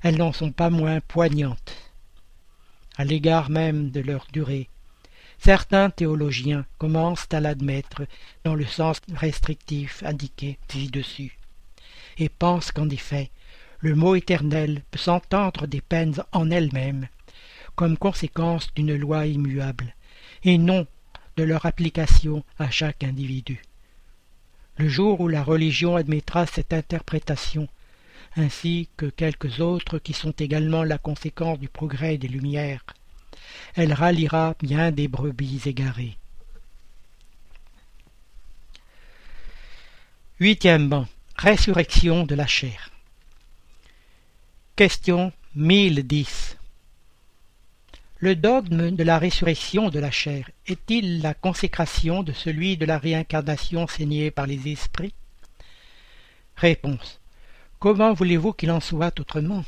elles 0.03 0.17
n'en 0.17 0.33
sont 0.33 0.53
pas 0.53 0.71
moins 0.71 1.01
poignantes. 1.01 1.75
À 2.97 3.05
l'égard 3.05 3.51
même 3.51 3.91
de 3.91 4.01
leur 4.01 4.29
durée, 4.33 4.69
Certains 5.45 5.91
théologiens 5.91 6.65
commencent 6.79 7.27
à 7.33 7.41
l'admettre 7.41 8.03
dans 8.45 8.55
le 8.55 8.65
sens 8.65 9.01
restrictif 9.13 10.01
indiqué 10.05 10.57
ci-dessus, 10.69 11.37
et 12.17 12.29
pensent 12.29 12.71
qu'en 12.71 12.89
effet, 12.89 13.33
le 13.81 13.97
mot 13.97 14.15
éternel 14.15 14.85
peut 14.93 15.01
s'entendre 15.01 15.67
des 15.67 15.81
peines 15.81 16.23
en 16.31 16.49
elles-mêmes, 16.53 17.09
comme 17.75 17.97
conséquence 17.97 18.73
d'une 18.77 18.95
loi 18.95 19.27
immuable, 19.27 19.97
et 20.45 20.59
non 20.59 20.87
de 21.37 21.43
leur 21.43 21.67
application 21.67 22.45
à 22.61 22.71
chaque 22.71 23.03
individu. 23.03 23.63
Le 24.77 24.89
jour 24.89 25.21
où 25.21 25.27
la 25.27 25.43
religion 25.43 25.97
admettra 25.97 26.47
cette 26.47 26.73
interprétation, 26.73 27.67
ainsi 28.37 28.89
que 28.97 29.07
quelques 29.07 29.59
autres 29.59 29.99
qui 29.99 30.13
sont 30.13 30.35
également 30.39 30.85
la 30.85 30.99
conséquence 30.99 31.59
du 31.59 31.69
progrès 31.69 32.17
des 32.17 32.29
Lumières, 32.29 32.85
elle 33.75 33.93
ralliera 33.93 34.55
bien 34.61 34.91
des 34.91 35.09
brebis 35.09 35.63
égarées. 35.67 36.17
Huitième. 40.41 41.07
Résurrection 41.37 42.25
de 42.25 42.35
la 42.35 42.47
chair. 42.47 42.91
Question 44.77 45.33
1010. 45.55 46.57
Le 48.19 48.37
dogme 48.37 48.93
de 48.93 49.03
la 49.03 49.19
résurrection 49.19 49.89
de 49.91 49.99
la 49.99 50.11
chair 50.11 50.51
est-il 50.67 51.23
la 51.23 51.35
consécration 51.35 52.23
de 52.23 52.33
celui 52.33 52.77
de 52.77 52.87
la 52.87 52.99
réincarnation 52.99 53.83
enseignée 53.83 54.31
par 54.31 54.47
les 54.47 54.69
esprits? 54.69 55.15
Réponse. 56.57 57.21
Comment 57.79 58.13
voulez-vous 58.13 58.53
qu'il 58.53 58.71
en 58.71 58.81
soit 58.81 59.19
autrement? 59.19 59.65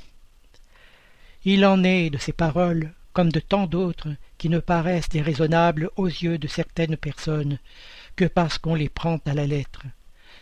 Il 1.45 1.67
en 1.67 1.83
est 1.83 2.11
de 2.11 2.19
ces 2.19 2.33
paroles 2.33 2.93
comme 3.15 3.33
de 3.33 3.41
tant 3.41 3.67
d'autres 3.67 4.09
qui 4.37 4.51
ne 4.51 4.59
paraissent 4.59 5.09
déraisonnables 5.09 5.91
aux 5.97 6.09
yeux 6.09 6.37
de 6.37 6.49
certaines 6.49 6.97
personnes 6.97 7.59
que 8.17 8.25
parce 8.27 8.59
qu'on 8.59 8.75
les 8.75 8.89
prend 8.89 9.19
à 9.25 9.33
la 9.33 9.47
lettre. 9.47 9.83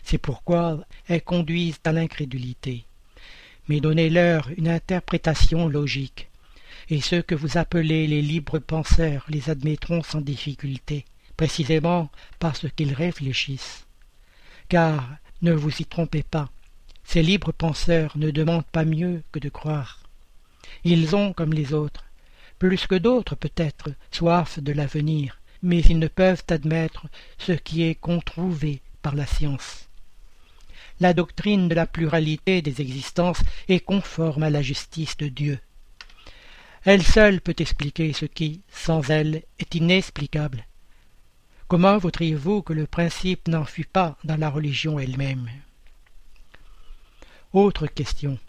C'est 0.03 0.17
pourquoi 0.17 0.83
elles 1.07 1.21
conduisent 1.21 1.79
à 1.85 1.93
l'incrédulité. 1.93 2.83
Mais 3.69 3.79
donnez-leur 3.79 4.49
une 4.57 4.67
interprétation 4.67 5.69
logique, 5.69 6.27
et 6.89 6.99
ceux 6.99 7.21
que 7.21 7.35
vous 7.35 7.57
appelez 7.57 8.07
les 8.07 8.21
libres 8.21 8.59
penseurs 8.59 9.25
les 9.29 9.49
admettront 9.49 10.03
sans 10.03 10.19
difficulté, 10.19 11.05
précisément 11.37 12.09
parce 12.39 12.65
qu'ils 12.75 12.93
réfléchissent. 12.93 13.85
Car, 14.67 15.07
ne 15.41 15.53
vous 15.53 15.71
y 15.79 15.85
trompez 15.85 16.23
pas, 16.23 16.49
ces 17.03 17.21
libres 17.21 17.53
penseurs 17.53 18.17
ne 18.17 18.31
demandent 18.31 18.65
pas 18.65 18.85
mieux 18.85 19.21
que 19.31 19.39
de 19.39 19.49
croire. 19.49 20.01
Ils 20.83 21.15
ont, 21.15 21.33
comme 21.33 21.53
les 21.53 21.73
autres, 21.73 22.05
plus 22.63 22.87
que 22.87 22.95
d'autres 22.95 23.35
peut-être, 23.35 23.89
soif 24.09 24.57
de 24.57 24.71
l'avenir, 24.71 25.41
mais 25.61 25.81
ils 25.81 25.99
ne 25.99 26.07
peuvent 26.07 26.45
admettre 26.47 27.07
ce 27.37 27.51
qui 27.51 27.83
est 27.83 27.95
controuvé 27.95 28.81
par 29.01 29.15
la 29.15 29.25
science. 29.25 29.89
La 31.01 31.13
doctrine 31.13 31.67
de 31.67 31.75
la 31.75 31.85
pluralité 31.85 32.61
des 32.61 32.79
existences 32.79 33.41
est 33.67 33.81
conforme 33.81 34.43
à 34.43 34.49
la 34.49 34.61
justice 34.61 35.17
de 35.17 35.27
Dieu. 35.27 35.59
Elle 36.85 37.03
seule 37.03 37.41
peut 37.41 37.55
expliquer 37.57 38.13
ce 38.13 38.23
qui, 38.23 38.61
sans 38.71 39.09
elle, 39.09 39.43
est 39.59 39.75
inexplicable. 39.75 40.65
Comment 41.67 41.97
voudriez-vous 41.97 42.61
que 42.61 42.71
le 42.71 42.87
principe 42.87 43.49
n'en 43.49 43.65
fût 43.65 43.83
pas 43.83 44.17
dans 44.23 44.37
la 44.37 44.49
religion 44.49 44.99
elle-même? 44.99 45.49
Autre 47.51 47.87
question. 47.87 48.39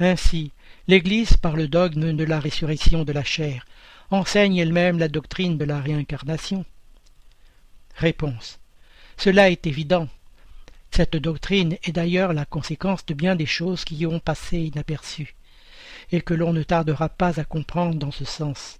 Ainsi, 0.00 0.50
l'Église, 0.86 1.36
par 1.36 1.56
le 1.56 1.68
dogme 1.68 2.14
de 2.14 2.24
la 2.24 2.40
résurrection 2.40 3.04
de 3.04 3.12
la 3.12 3.24
chair, 3.24 3.64
enseigne 4.10 4.58
elle-même 4.58 4.98
la 4.98 5.08
doctrine 5.08 5.56
de 5.56 5.64
la 5.64 5.80
réincarnation 5.80 6.64
Réponse. 7.96 8.58
Cela 9.16 9.50
est 9.50 9.66
évident. 9.66 10.08
Cette 10.90 11.16
doctrine 11.16 11.76
est 11.82 11.92
d'ailleurs 11.92 12.32
la 12.32 12.44
conséquence 12.44 13.06
de 13.06 13.14
bien 13.14 13.36
des 13.36 13.46
choses 13.46 13.84
qui 13.84 13.96
y 13.96 14.06
ont 14.06 14.20
passé 14.20 14.58
inaperçues, 14.58 15.34
et 16.12 16.20
que 16.20 16.34
l'on 16.34 16.52
ne 16.52 16.62
tardera 16.62 17.08
pas 17.08 17.40
à 17.40 17.44
comprendre 17.44 17.98
dans 17.98 18.10
ce 18.10 18.24
sens. 18.24 18.78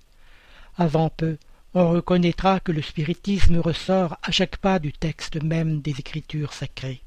Avant 0.77 1.09
peu, 1.09 1.39
on 1.75 1.91
reconnaîtra 1.91 2.61
que 2.61 2.73
le 2.73 2.83
spiritisme 2.83 3.59
ressort 3.59 4.17
à 4.23 4.31
chaque 4.31 4.59
pas 4.59 4.79
du 4.79 4.93
texte 4.93 5.43
même 5.43 5.81
des 5.81 5.99
Écritures 5.99 6.53
sacrées. 6.53 7.01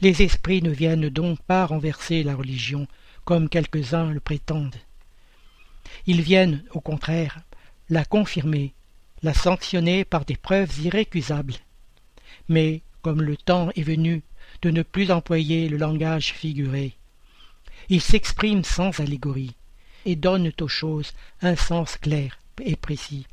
Les 0.00 0.22
esprits 0.22 0.62
ne 0.62 0.70
viennent 0.70 1.08
donc 1.08 1.40
pas 1.42 1.66
renverser 1.66 2.22
la 2.22 2.34
religion, 2.34 2.86
comme 3.30 3.48
quelques-uns 3.48 4.10
le 4.10 4.18
prétendent. 4.18 4.74
Ils 6.08 6.20
viennent, 6.20 6.64
au 6.72 6.80
contraire, 6.80 7.42
la 7.88 8.04
confirmer, 8.04 8.74
la 9.22 9.34
sanctionner 9.34 10.04
par 10.04 10.24
des 10.24 10.34
preuves 10.34 10.80
irrécusables. 10.80 11.54
Mais, 12.48 12.82
comme 13.02 13.22
le 13.22 13.36
temps 13.36 13.70
est 13.76 13.84
venu 13.84 14.24
de 14.62 14.70
ne 14.70 14.82
plus 14.82 15.12
employer 15.12 15.68
le 15.68 15.76
langage 15.76 16.32
figuré, 16.32 16.96
ils 17.88 18.00
s'expriment 18.00 18.64
sans 18.64 18.98
allégorie 18.98 19.54
et 20.06 20.16
donnent 20.16 20.50
aux 20.60 20.66
choses 20.66 21.12
un 21.40 21.54
sens 21.54 21.98
clair 21.98 22.36
et 22.60 22.74
précis, 22.74 23.28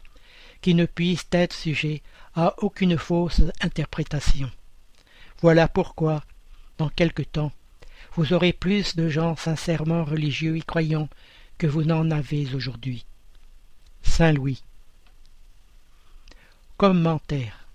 qui 0.61 0.75
ne 0.75 0.85
puisse 0.85 1.25
être 1.31 1.55
sujet 1.55 2.03
à 2.35 2.53
aucune 2.59 2.99
fausse 2.99 3.41
interprétation. 3.61 4.51
Voilà 5.41 5.67
pourquoi, 5.67 6.23
dans 6.77 6.89
quelque 6.89 7.23
temps, 7.23 7.51
vous 8.17 8.33
aurez 8.33 8.51
plus 8.51 8.95
de 8.95 9.09
gens 9.09 9.35
sincèrement 9.35 10.03
religieux 10.03 10.57
et 10.57 10.61
croyants 10.61 11.07
que 11.59 11.67
vous 11.67 11.83
n'en 11.83 12.09
avez 12.09 12.51
aujourd'hui. 12.55 13.05
Saint 14.01 14.33
Louis. 14.33 14.63
Commentaire. 16.77 17.67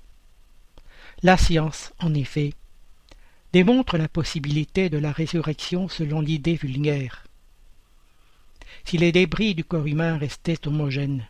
La 1.23 1.37
science, 1.37 1.93
en 2.01 2.13
effet, 2.15 2.55
démontre 3.53 3.97
la 3.97 4.09
possibilité 4.09 4.91
de 4.91 4.99
la 4.99 5.13
résurrection 5.13 5.89
selon 5.89 6.21
l'idée 6.21 6.57
vulgaire. 6.57 7.25
Si 8.85 8.99
les 8.99 9.13
débris 9.13 9.55
du 9.55 9.63
corps 9.63 9.87
humain 9.87 10.19
restaient 10.19 10.67
homogènes, 10.67 11.25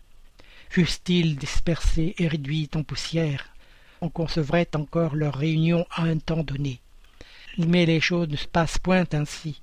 fussent-ils 0.70 1.36
dispersés 1.36 2.14
et 2.16 2.28
réduits 2.28 2.70
en 2.74 2.82
poussière, 2.82 3.52
on 4.00 4.08
concevrait 4.08 4.68
encore 4.74 5.14
leur 5.14 5.34
réunion 5.34 5.86
à 5.90 6.04
un 6.04 6.16
temps 6.16 6.44
donné. 6.44 6.80
Mais 7.58 7.86
les 7.86 8.00
choses 8.00 8.28
ne 8.28 8.36
se 8.36 8.46
passent 8.46 8.78
point 8.78 9.04
ainsi. 9.12 9.60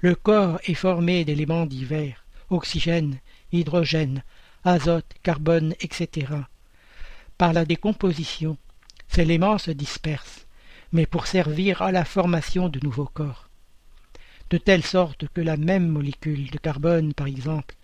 Le 0.00 0.14
corps 0.14 0.60
est 0.64 0.74
formé 0.74 1.24
d'éléments 1.24 1.66
divers, 1.66 2.24
oxygène, 2.50 3.18
hydrogène, 3.52 4.22
azote, 4.64 5.14
carbone, 5.22 5.74
etc. 5.80 6.26
Par 7.38 7.52
la 7.52 7.64
décomposition, 7.64 8.56
ces 9.08 9.22
éléments 9.22 9.58
se 9.58 9.70
dispersent, 9.70 10.46
mais 10.92 11.06
pour 11.06 11.26
servir 11.26 11.82
à 11.82 11.92
la 11.92 12.04
formation 12.04 12.68
de 12.68 12.80
nouveaux 12.82 13.10
corps. 13.12 13.48
De 14.50 14.58
telle 14.58 14.84
sorte 14.84 15.26
que 15.28 15.40
la 15.40 15.56
même 15.56 15.88
molécule 15.88 16.50
de 16.50 16.58
carbone, 16.58 17.14
par 17.14 17.26
exemple, 17.26 17.74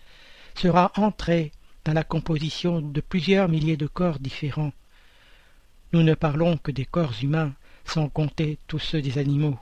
sera 0.55 0.91
entrée 0.95 1.51
dans 1.85 1.93
la 1.93 2.03
composition 2.03 2.81
de 2.81 3.01
plusieurs 3.01 3.49
milliers 3.49 3.77
de 3.77 3.87
corps 3.87 4.19
différents. 4.19 4.73
Nous 5.93 6.03
ne 6.03 6.13
parlons 6.13 6.57
que 6.57 6.71
des 6.71 6.85
corps 6.85 7.15
humains, 7.21 7.53
sans 7.89 8.09
compter 8.09 8.57
tous 8.67 8.79
ceux 8.79 9.01
des 9.01 9.17
animaux 9.17 9.57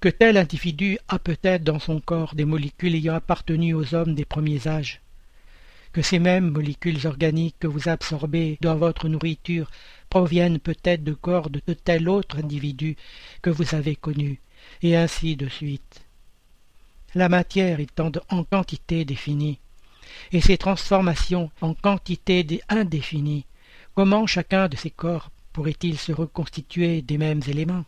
que 0.00 0.08
tel 0.08 0.36
individu 0.36 0.98
a 1.08 1.18
peut-être 1.18 1.64
dans 1.64 1.78
son 1.78 2.00
corps 2.00 2.34
des 2.34 2.44
molécules 2.44 2.94
ayant 2.94 3.14
appartenu 3.14 3.74
aux 3.74 3.94
hommes 3.94 4.14
des 4.14 4.24
premiers 4.24 4.68
âges, 4.68 5.00
que 5.92 6.02
ces 6.02 6.18
mêmes 6.18 6.50
molécules 6.50 7.06
organiques 7.06 7.56
que 7.58 7.66
vous 7.66 7.88
absorbez 7.88 8.58
dans 8.60 8.76
votre 8.76 9.08
nourriture 9.08 9.70
proviennent 10.10 10.58
peut-être 10.58 11.02
de 11.02 11.14
corps 11.14 11.48
de 11.50 11.60
tel 11.72 12.08
autre 12.08 12.38
individu 12.38 12.96
que 13.40 13.50
vous 13.50 13.74
avez 13.74 13.96
connu, 13.96 14.40
et 14.82 14.96
ainsi 14.96 15.36
de 15.36 15.48
suite. 15.48 16.04
La 17.14 17.28
matière 17.28 17.80
étant 17.80 18.12
en 18.28 18.44
quantité 18.44 19.04
définie, 19.04 19.58
et 20.32 20.40
ses 20.40 20.58
transformations 20.58 21.50
en 21.62 21.72
quantité 21.72 22.60
indéfinie, 22.68 23.46
comment 23.94 24.26
chacun 24.26 24.68
de 24.68 24.76
ces 24.76 24.90
corps 24.90 25.30
pourrait-il 25.56 25.96
se 25.96 26.12
reconstituer 26.12 27.00
des 27.00 27.16
mêmes 27.16 27.40
éléments? 27.48 27.86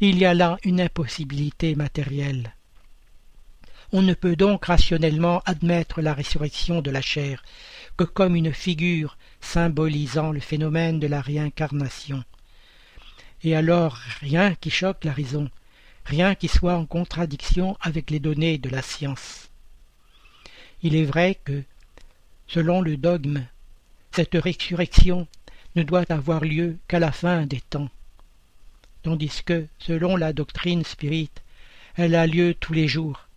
Il 0.00 0.18
y 0.18 0.26
a 0.26 0.34
là 0.34 0.58
une 0.64 0.82
impossibilité 0.82 1.74
matérielle. 1.74 2.54
On 3.90 4.02
ne 4.02 4.12
peut 4.12 4.36
donc 4.36 4.66
rationnellement 4.66 5.40
admettre 5.46 6.02
la 6.02 6.12
résurrection 6.12 6.82
de 6.82 6.90
la 6.90 7.00
chair 7.00 7.42
que 7.96 8.04
comme 8.04 8.36
une 8.36 8.52
figure 8.52 9.16
symbolisant 9.40 10.30
le 10.30 10.40
phénomène 10.40 11.00
de 11.00 11.06
la 11.06 11.22
réincarnation. 11.22 12.22
Et 13.42 13.56
alors 13.56 13.96
rien 14.20 14.54
qui 14.54 14.68
choque 14.68 15.04
la 15.04 15.12
raison, 15.12 15.48
rien 16.04 16.34
qui 16.34 16.48
soit 16.48 16.74
en 16.74 16.84
contradiction 16.84 17.78
avec 17.80 18.10
les 18.10 18.20
données 18.20 18.58
de 18.58 18.68
la 18.68 18.82
science. 18.82 19.48
Il 20.82 20.96
est 20.96 21.06
vrai 21.06 21.40
que, 21.42 21.64
selon 22.46 22.82
le 22.82 22.98
dogme, 22.98 23.42
cette 24.14 24.34
résurrection 24.34 25.26
ne 25.76 25.82
doit 25.82 26.10
avoir 26.10 26.44
lieu 26.44 26.78
qu'à 26.88 26.98
la 26.98 27.12
fin 27.12 27.46
des 27.46 27.60
temps 27.60 27.90
tandis 29.02 29.42
que, 29.44 29.66
selon 29.78 30.16
la 30.16 30.32
doctrine 30.32 30.84
spirite, 30.84 31.42
elle 31.96 32.14
a 32.14 32.26
lieu 32.26 32.54
tous 32.54 32.72
les 32.72 32.88
jours. 32.88 33.28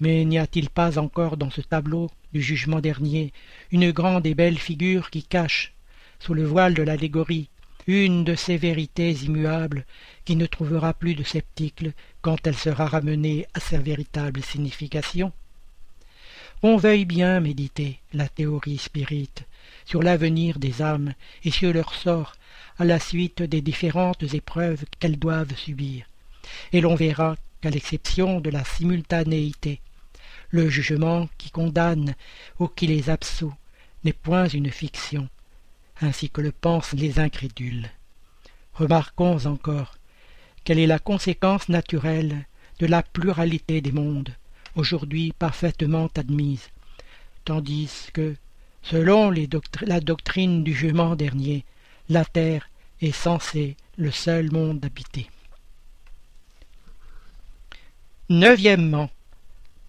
Mais 0.00 0.24
n'y 0.24 0.38
a-t-il 0.38 0.68
pas 0.68 0.98
encore 0.98 1.36
dans 1.36 1.50
ce 1.50 1.62
tableau 1.62 2.10
du 2.32 2.42
jugement 2.42 2.80
dernier 2.80 3.32
une 3.70 3.90
grande 3.92 4.26
et 4.26 4.34
belle 4.34 4.58
figure 4.58 5.10
qui 5.10 5.22
cache, 5.22 5.72
sous 6.18 6.34
le 6.34 6.44
voile 6.44 6.74
de 6.74 6.82
l'allégorie, 6.82 7.48
une 7.86 8.24
de 8.24 8.34
ces 8.34 8.56
vérités 8.56 9.12
immuables 9.12 9.86
qui 10.24 10.36
ne 10.36 10.46
trouvera 10.46 10.92
plus 10.92 11.14
de 11.14 11.22
scepticle 11.22 11.92
quand 12.20 12.46
elle 12.46 12.56
sera 12.56 12.86
ramenée 12.86 13.46
à 13.54 13.60
sa 13.60 13.78
véritable 13.78 14.42
signification? 14.42 15.32
On 16.62 16.76
veuille 16.76 17.04
bien 17.04 17.40
méditer 17.40 18.00
la 18.12 18.28
théorie 18.28 18.78
spirite 18.78 19.44
sur 19.86 20.02
l'avenir 20.02 20.58
des 20.58 20.82
âmes 20.82 21.14
et 21.44 21.50
sur 21.50 21.72
leur 21.72 21.94
sort 21.94 22.34
à 22.78 22.84
la 22.84 23.00
suite 23.00 23.42
des 23.42 23.62
différentes 23.62 24.34
épreuves 24.34 24.84
qu'elles 24.98 25.18
doivent 25.18 25.56
subir, 25.56 26.04
et 26.72 26.82
l'on 26.82 26.94
verra 26.94 27.36
qu'à 27.62 27.70
l'exception 27.70 28.40
de 28.40 28.50
la 28.50 28.64
simultanéité, 28.64 29.80
le 30.50 30.68
jugement 30.68 31.28
qui 31.38 31.50
condamne 31.50 32.14
ou 32.58 32.68
qui 32.68 32.86
les 32.86 33.08
absout 33.08 33.54
n'est 34.04 34.12
point 34.12 34.48
une 34.48 34.70
fiction, 34.70 35.28
ainsi 36.00 36.28
que 36.28 36.40
le 36.40 36.52
pensent 36.52 36.92
les 36.92 37.18
incrédules. 37.18 37.88
Remarquons 38.74 39.46
encore 39.46 39.96
quelle 40.64 40.78
est 40.78 40.86
la 40.86 40.98
conséquence 40.98 41.68
naturelle 41.68 42.46
de 42.80 42.86
la 42.86 43.02
pluralité 43.02 43.80
des 43.80 43.92
mondes, 43.92 44.34
aujourd'hui 44.74 45.32
parfaitement 45.32 46.10
admise, 46.16 46.68
tandis 47.44 48.08
que, 48.12 48.36
selon 48.90 49.32
la 49.82 50.00
doctrine 50.00 50.62
du 50.62 50.72
jugement 50.72 51.16
dernier, 51.16 51.64
la 52.08 52.24
terre 52.24 52.68
est 53.00 53.12
censée 53.12 53.76
le 53.96 54.10
seul 54.10 54.52
monde 54.52 54.84
habité. 54.84 55.28
Neuvièmement, 58.28 59.10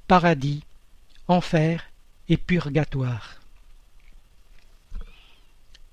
paradis 0.08 0.64
enfer 1.28 1.84
et 2.30 2.38
purgatoire. 2.38 3.40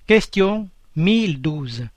Question 0.07 0.69
1012. 0.95 1.87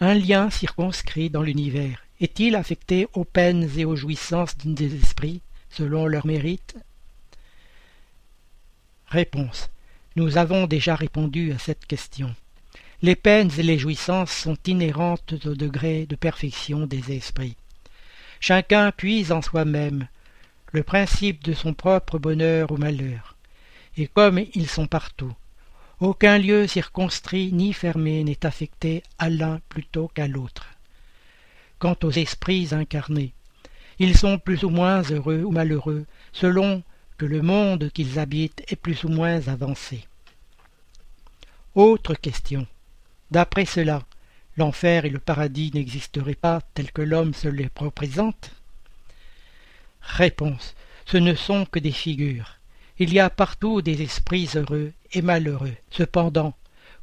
Un 0.00 0.14
lien 0.14 0.50
circonscrit 0.50 1.30
dans 1.30 1.42
l'univers 1.42 2.02
est-il 2.20 2.56
affecté 2.56 3.08
aux 3.12 3.24
peines 3.24 3.68
et 3.76 3.84
aux 3.84 3.96
jouissances 3.96 4.56
des 4.58 4.94
esprits 4.96 5.42
selon 5.70 6.06
leur 6.06 6.26
mérite? 6.26 6.76
Réponse. 9.08 9.68
Nous 10.16 10.38
avons 10.38 10.66
déjà 10.66 10.94
répondu 10.94 11.52
à 11.52 11.58
cette 11.58 11.84
question. 11.84 12.34
Les 13.02 13.16
peines 13.16 13.50
et 13.58 13.62
les 13.62 13.78
jouissances 13.78 14.32
sont 14.32 14.56
inhérentes 14.66 15.34
au 15.44 15.54
degré 15.54 16.06
de 16.06 16.16
perfection 16.16 16.86
des 16.86 17.12
esprits. 17.14 17.56
Chacun 18.40 18.92
puise 18.92 19.30
en 19.30 19.42
soi-même 19.42 20.08
le 20.72 20.82
principe 20.82 21.44
de 21.44 21.52
son 21.52 21.74
propre 21.74 22.18
bonheur 22.18 22.72
ou 22.72 22.78
malheur, 22.78 23.36
et 23.98 24.06
comme 24.06 24.40
ils 24.54 24.68
sont 24.68 24.86
partout, 24.86 25.34
aucun 26.00 26.38
lieu 26.38 26.66
circonscrit 26.66 27.52
ni 27.52 27.74
fermé 27.74 28.24
n'est 28.24 28.46
affecté 28.46 29.02
à 29.18 29.28
l'un 29.28 29.60
plutôt 29.68 30.08
qu'à 30.08 30.26
l'autre. 30.26 30.66
Quant 31.78 31.96
aux 32.02 32.10
esprits 32.10 32.68
incarnés, 32.72 33.34
ils 33.98 34.16
sont 34.16 34.38
plus 34.38 34.64
ou 34.64 34.70
moins 34.70 35.02
heureux 35.02 35.42
ou 35.42 35.50
malheureux 35.50 36.06
selon 36.32 36.82
que 37.18 37.26
le 37.26 37.42
monde 37.42 37.90
qu'ils 37.92 38.18
habitent 38.18 38.62
est 38.68 38.76
plus 38.76 39.04
ou 39.04 39.08
moins 39.08 39.48
avancé. 39.48 40.06
Autre 41.74 42.14
question. 42.14 42.66
D'après 43.30 43.64
cela, 43.64 44.02
l'enfer 44.56 45.04
et 45.04 45.10
le 45.10 45.18
paradis 45.18 45.70
n'existeraient 45.74 46.34
pas 46.34 46.60
tels 46.74 46.92
que 46.92 47.02
l'homme 47.02 47.34
se 47.34 47.48
les 47.48 47.68
représente? 47.76 48.50
Réponse. 50.00 50.74
Ce 51.06 51.16
ne 51.16 51.34
sont 51.34 51.66
que 51.66 51.78
des 51.78 51.92
figures. 51.92 52.58
Il 52.98 53.12
y 53.12 53.20
a 53.20 53.30
partout 53.30 53.82
des 53.82 54.02
esprits 54.02 54.48
heureux 54.54 54.92
et 55.12 55.22
malheureux. 55.22 55.76
Cependant, 55.90 56.54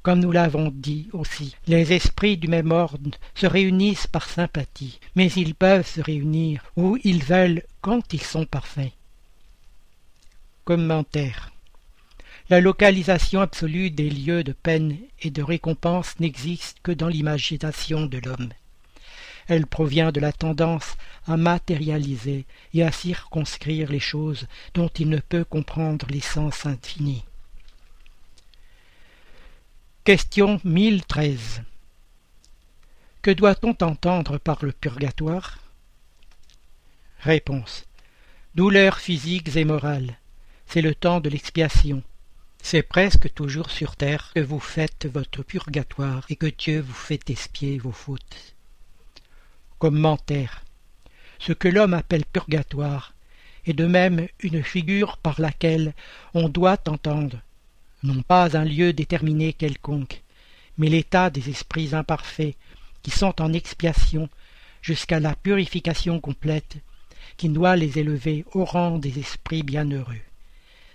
comme 0.02 0.20
nous 0.20 0.32
l'avons 0.32 0.72
dit 0.74 1.08
aussi, 1.14 1.56
les 1.68 1.94
esprits 1.94 2.38
du 2.38 2.48
même 2.48 2.72
ordre 2.72 3.12
se 3.36 3.46
réunissent 3.46 4.08
par 4.08 4.28
sympathie, 4.28 5.00
mais 5.16 5.32
ils 5.32 5.56
peuvent 5.56 5.88
se 5.88 6.02
réunir 6.02 6.64
où 6.76 6.98
ils 7.04 7.24
veulent 7.24 7.64
quand 7.82 8.14
ils 8.14 8.24
sont 8.24 8.46
parfaits. 8.46 8.92
Commentaire. 10.66 11.52
La 12.50 12.62
localisation 12.62 13.42
absolue 13.42 13.92
des 13.92 14.10
lieux 14.10 14.46
de 14.46 14.54
peine 14.54 14.98
et 15.22 15.30
de 15.30 15.44
récompense 15.44 16.18
n'existe 16.22 16.78
que 16.82 16.94
dans 16.94 17.10
l'imagination 17.10 18.06
de 18.06 18.20
l'homme. 18.20 18.48
Elle 19.50 19.68
provient 19.68 20.14
de 20.14 20.22
la 20.22 20.32
tendance 20.32 20.96
à 21.28 21.36
matérialiser 21.36 22.46
et 22.74 22.82
à 22.82 22.94
circonscrire 22.94 23.92
les 23.92 24.00
choses 24.00 24.48
dont 24.74 24.88
il 24.88 25.10
ne 25.10 25.20
peut 25.20 25.44
comprendre 25.44 26.08
l'essence 26.10 26.66
infinie. 26.66 27.26
Question 30.06 30.62
1013 30.64 31.62
Que 33.22 33.32
doit-on 33.32 33.76
entendre 33.82 34.38
par 34.38 34.64
le 34.64 34.72
purgatoire? 34.72 35.58
Réponse 37.20 37.84
Douleurs 38.56 39.00
physiques 39.00 39.58
et 39.58 39.66
morales. 39.66 40.18
C'est 40.68 40.82
le 40.82 40.96
temps 40.96 41.20
de 41.20 41.30
l'expiation. 41.30 42.04
C'est 42.62 42.82
presque 42.82 43.34
toujours 43.34 43.70
sur 43.70 43.96
terre 43.96 44.32
que 44.34 44.40
vous 44.40 44.60
faites 44.60 45.06
votre 45.06 45.44
purgatoire 45.44 46.26
et 46.30 46.36
que 46.36 46.48
Dieu 46.48 46.80
vous 46.82 46.94
fait 46.94 47.30
expier 47.30 47.78
vos 47.78 47.92
fautes. 47.92 48.56
Commentaire. 49.80 50.64
Ce 51.40 51.52
que 51.52 51.68
l'homme 51.68 51.94
appelle 51.94 52.26
purgatoire 52.26 53.14
est 53.66 53.74
de 53.74 53.86
même 53.86 54.28
une 54.40 54.64
figure 54.64 55.18
par 55.18 55.40
laquelle 55.42 55.94
on 56.34 56.50
doit 56.50 56.80
entendre, 56.88 57.38
non 58.02 58.22
pas 58.22 58.58
un 58.58 58.66
lieu 58.66 58.94
déterminé 58.94 59.54
quelconque, 59.54 60.22
mais 60.78 60.90
l'état 60.90 61.30
des 61.30 61.50
esprits 61.50 61.94
imparfaits 61.94 62.56
qui 63.02 63.12
sont 63.12 63.42
en 63.42 63.54
expiation 63.54 64.30
jusqu'à 64.82 65.20
la 65.20 65.36
purification 65.36 66.20
complète 66.20 66.78
qui 67.38 67.50
doit 67.50 67.76
les 67.76 68.00
élever 68.00 68.46
au 68.54 68.64
rang 68.66 69.00
des 69.00 69.20
esprits 69.20 69.64
bienheureux. 69.64 70.22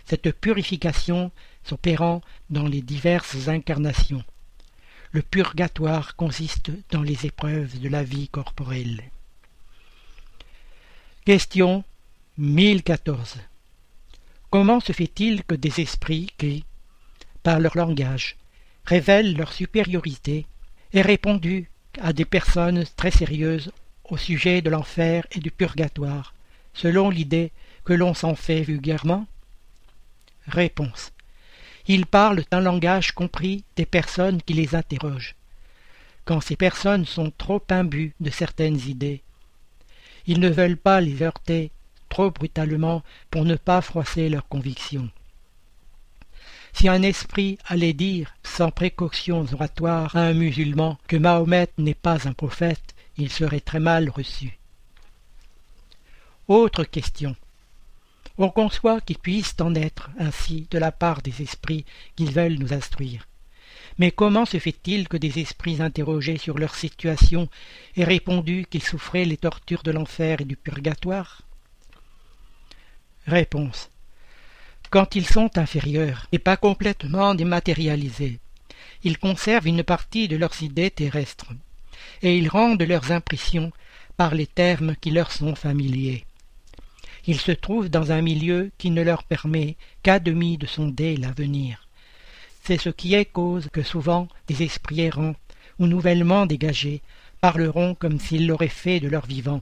Cette 0.09 0.33
purification 0.33 1.31
s'opérant 1.65 2.23
dans 2.49 2.67
les 2.67 2.81
diverses 2.81 3.49
incarnations. 3.49 4.25
Le 5.13 5.21
purgatoire 5.21 6.17
consiste 6.17 6.71
dans 6.91 7.03
les 7.03 7.27
épreuves 7.27 7.79
de 7.79 7.91
la 7.91 8.05
vie 8.05 8.29
corporelle. 8.29 9.03
Question 11.27 11.85
1014. 12.39 13.37
Comment 14.49 14.81
se 14.81 14.93
fait-il 14.93 15.45
que 15.45 15.55
des 15.55 15.83
esprits 15.83 16.33
qui, 16.39 16.65
par 17.43 17.61
leur 17.61 17.77
langage, 17.77 18.37
révèlent 18.87 19.37
leur 19.37 19.53
supériorité, 19.53 20.47
aient 20.95 21.03
répondu 21.03 21.71
à 22.01 22.15
des 22.15 22.25
personnes 22.25 22.87
très 22.97 23.11
sérieuses 23.11 23.73
au 24.05 24.17
sujet 24.17 24.63
de 24.63 24.71
l'enfer 24.71 25.27
et 25.33 25.41
du 25.41 25.51
purgatoire, 25.51 26.33
selon 26.73 27.11
l'idée 27.11 27.53
que 27.85 27.93
l'on 27.93 28.15
s'en 28.15 28.35
fait 28.35 28.63
vulgairement? 28.63 29.27
Réponse. 30.49 31.13
Ils 31.87 32.07
parlent 32.07 32.45
un 32.51 32.61
langage 32.61 33.13
compris 33.13 33.65
des 33.77 33.87
personnes 33.87 34.43
qui 34.43 34.55
les 34.55 34.75
interrogent. 34.75 35.37
Quand 36.25 36.41
ces 36.41 36.57
personnes 36.57 37.07
sont 37.07 37.31
trop 37.37 37.63
imbues 37.71 38.15
de 38.21 38.31
certaines 38.31 38.81
idées, 38.89 39.23
ils 40.27 40.41
ne 40.41 40.51
veulent 40.51 40.77
pas 40.77 41.01
les 41.01 41.23
heurter 41.23 41.71
trop 42.09 42.31
brutalement 42.31 43.03
pour 43.31 43.45
ne 43.45 43.57
pas 43.57 43.81
froisser 43.81 44.29
leurs 44.29 44.49
convictions. 44.49 45.11
Si 46.73 46.89
un 46.89 47.03
esprit 47.03 47.59
allait 47.67 47.93
dire, 47.93 48.35
sans 48.43 48.71
précautions 48.71 49.47
oratoires, 49.53 50.15
à 50.17 50.21
un 50.21 50.35
musulman 50.35 50.99
que 51.09 51.17
Mahomet 51.17 51.69
n'est 51.79 51.95
pas 51.95 52.29
un 52.29 52.33
prophète, 52.33 52.95
il 53.17 53.31
serait 53.31 53.61
très 53.61 53.81
mal 53.81 54.11
reçu. 54.11 54.59
Autre 56.47 56.85
question. 56.85 57.37
On 58.39 58.51
conçoit 58.51 59.01
qu'il 59.01 59.19
puisse 59.19 59.55
en 59.61 59.75
être 59.75 60.11
ainsi 60.19 60.69
de 60.71 60.79
la 60.79 60.93
part 60.93 61.23
des 61.23 61.43
esprits 61.43 61.85
qu'ils 62.15 62.31
veulent 62.31 62.59
nous 62.59 62.73
instruire. 62.73 63.27
Mais 63.99 64.13
comment 64.13 64.47
se 64.47 64.61
fait-il 64.61 65.09
que 65.09 65.17
des 65.17 65.41
esprits 65.41 65.83
interrogés 65.83 66.39
sur 66.39 66.57
leur 66.57 66.77
situation 66.77 67.49
aient 67.97 68.05
répondu 68.05 68.65
qu'ils 68.71 68.85
souffraient 68.85 69.25
les 69.25 69.37
tortures 69.37 69.83
de 69.83 69.91
l'enfer 69.91 70.41
et 70.41 70.45
du 70.45 70.57
purgatoire? 70.57 71.43
Réponse. 73.27 73.91
Quand 74.91 75.17
ils 75.17 75.27
sont 75.27 75.59
inférieurs 75.59 76.27
et 76.31 76.39
pas 76.39 76.57
complètement 76.57 77.35
dématérialisés, 77.35 78.39
ils 79.03 79.19
conservent 79.19 79.67
une 79.67 79.83
partie 79.83 80.29
de 80.29 80.37
leurs 80.37 80.63
idées 80.63 80.91
terrestres, 80.91 81.53
et 82.23 82.39
ils 82.39 82.49
rendent 82.49 82.83
leurs 82.83 83.11
impressions 83.11 83.73
par 84.17 84.35
les 84.35 84.47
termes 84.47 84.95
qui 84.97 85.11
leur 85.11 85.33
sont 85.33 85.55
familiers. 85.55 86.25
Ils 87.29 87.39
se 87.39 87.53
trouvent 87.53 87.91
dans 87.91 88.11
un 88.11 88.23
milieu 88.23 88.71
qui 88.79 88.91
ne 88.91 89.03
leur 89.03 89.23
permet 89.23 89.77
qu'à 90.03 90.19
demi 90.19 90.57
de 90.57 90.67
sonder 90.67 91.15
l'avenir. 91.19 91.87
C'est 92.65 92.81
ce 92.81 92.89
qui 92.89 93.13
est 93.13 93.27
cause 93.27 93.69
que 93.71 93.83
souvent 93.83 94.29
des 94.47 94.63
esprits 94.63 95.03
errants 95.03 95.35
ou 95.79 95.87
nouvellement 95.87 96.47
dégagés 96.47 97.03
parleront 97.43 97.95
comme 97.95 98.19
s'ils 98.19 98.47
l'auraient 98.47 98.69
fait 98.69 98.99
de 98.99 99.09
leur 99.09 99.27
vivant. 99.27 99.61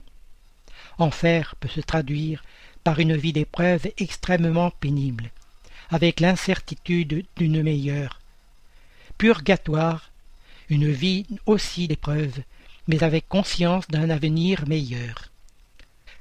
Enfer 0.97 1.55
peut 1.59 1.67
se 1.67 1.81
traduire 1.81 2.41
par 2.85 2.99
une 2.99 3.17
vie 3.17 3.33
d'épreuve 3.33 3.91
extrêmement 3.97 4.71
pénible, 4.71 5.29
avec 5.89 6.21
l'incertitude 6.21 7.25
d'une 7.35 7.63
meilleure. 7.63 8.21
Purgatoire, 9.17 10.11
une 10.69 10.89
vie 10.89 11.25
aussi 11.45 11.89
d'épreuve, 11.89 12.39
mais 12.87 13.03
avec 13.03 13.27
conscience 13.27 13.89
d'un 13.89 14.09
avenir 14.09 14.65
meilleur. 14.69 15.31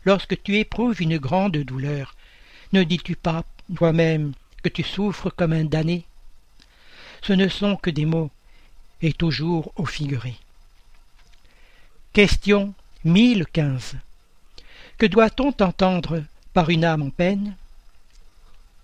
Lorsque 0.07 0.41
tu 0.45 0.57
éprouves 0.57 1.03
une 1.03 1.19
grande 1.19 1.57
douleur, 1.57 2.15
ne 2.73 2.85
dis-tu 2.85 3.17
pas 3.17 3.45
toi-même 3.75 4.35
que 4.63 4.69
tu 4.69 4.85
souffres 4.85 5.31
comme 5.31 5.53
un 5.53 5.65
damné? 5.65 6.05
Ce 7.23 7.33
ne 7.33 7.49
sont 7.49 7.75
que 7.75 7.91
des 7.91 8.07
mots, 8.07 8.31
et 9.03 9.13
toujours 9.13 9.73
au 9.75 9.85
figuré. 9.85 10.37
Question 12.13 12.73
1015. 13.05 13.97
Que 14.97 15.07
doit-on 15.07 15.49
entendre 15.49 16.23
par 16.55 16.71
une 16.71 16.85
âme 16.85 17.03
en 17.03 17.11
peine? 17.11 17.57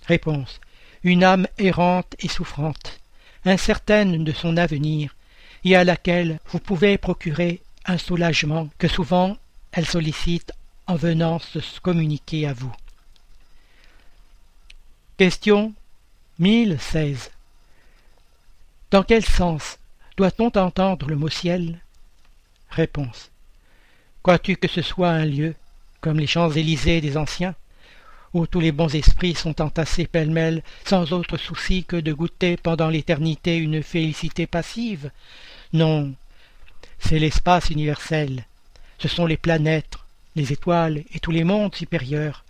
Réponse. 0.08 0.61
Une 1.04 1.22
âme 1.22 1.46
errante 1.56 2.16
et 2.18 2.28
souffrante, 2.28 2.98
incertaine 3.44 4.24
de 4.24 4.32
son 4.32 4.56
avenir, 4.56 5.14
et 5.64 5.76
à 5.76 5.85
laquelle 5.85 6.40
vous 6.46 6.58
pouvez 6.58 6.98
procurer 6.98 7.62
un 7.87 7.98
soulagement 7.98 8.68
que 8.78 8.88
souvent 8.88 9.37
elle 9.70 9.87
sollicite 9.87 10.52
en 10.92 10.96
venant 10.96 11.38
se 11.38 11.81
communiquer 11.81 12.46
à 12.46 12.52
vous. 12.52 12.74
Question 15.16 15.72
1016. 16.38 17.31
Dans 18.90 19.02
quel 19.02 19.24
sens 19.24 19.78
doit-on 20.18 20.48
entendre 20.55 21.09
le 21.09 21.16
mot 21.16 21.31
ciel? 21.31 21.81
Réponse. 22.68 23.31
Crois-tu 24.22 24.57
que 24.57 24.68
ce 24.68 24.83
soit 24.83 25.09
un 25.09 25.24
lieu, 25.24 25.55
comme 26.02 26.20
les 26.20 26.26
Champs-Élysées 26.26 27.00
des 27.00 27.16
anciens, 27.16 27.55
où 28.35 28.46
tous 28.46 28.61
les 28.61 28.72
bons 28.72 28.94
esprits 28.94 29.35
sont 29.35 29.62
entassés 29.62 30.07
pêle-mêle, 30.07 30.62
sans 30.85 31.14
autre 31.14 31.38
souci 31.38 31.85
que 31.85 31.96
de 31.96 32.12
goûter 32.12 32.59
pendant 32.59 32.90
l'éternité 32.90 33.57
une 33.57 33.83
félicité 33.83 34.46
passive? 34.46 35.11
Non, 35.72 36.12
c'est 36.98 37.18
l'espace 37.18 37.70
universel, 37.70 38.44
ce 38.98 39.09
sont 39.09 39.24
les 39.24 39.38
planètes, 39.38 39.96
les 40.37 40.53
étoiles 40.53 41.05
et 41.12 41.21
tous 41.21 41.31
les 41.31 41.45
mondes 41.45 41.75
supérieurs, 41.75 42.45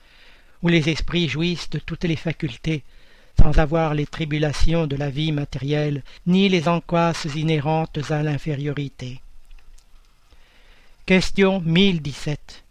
où 0.63 0.69
les 0.69 0.89
esprits 0.89 1.29
jouissent 1.29 1.71
de 1.71 1.79
toutes 1.79 2.05
les 2.05 2.17
facultés, 2.17 2.83
sans 3.41 3.59
avoir 3.59 3.95
les 3.95 4.07
tribulations 4.07 4.87
de 4.87 4.97
la 4.97 5.11
vie 5.11 5.33
matérielle, 5.33 6.03
ni 6.27 6.49
les 6.49 6.69
angoisses 6.69 7.27
inhérentes 7.35 7.99
à 8.11 8.23
l'infériorité. 8.23 9.21
Question 11.07 11.61
1017 11.61 12.65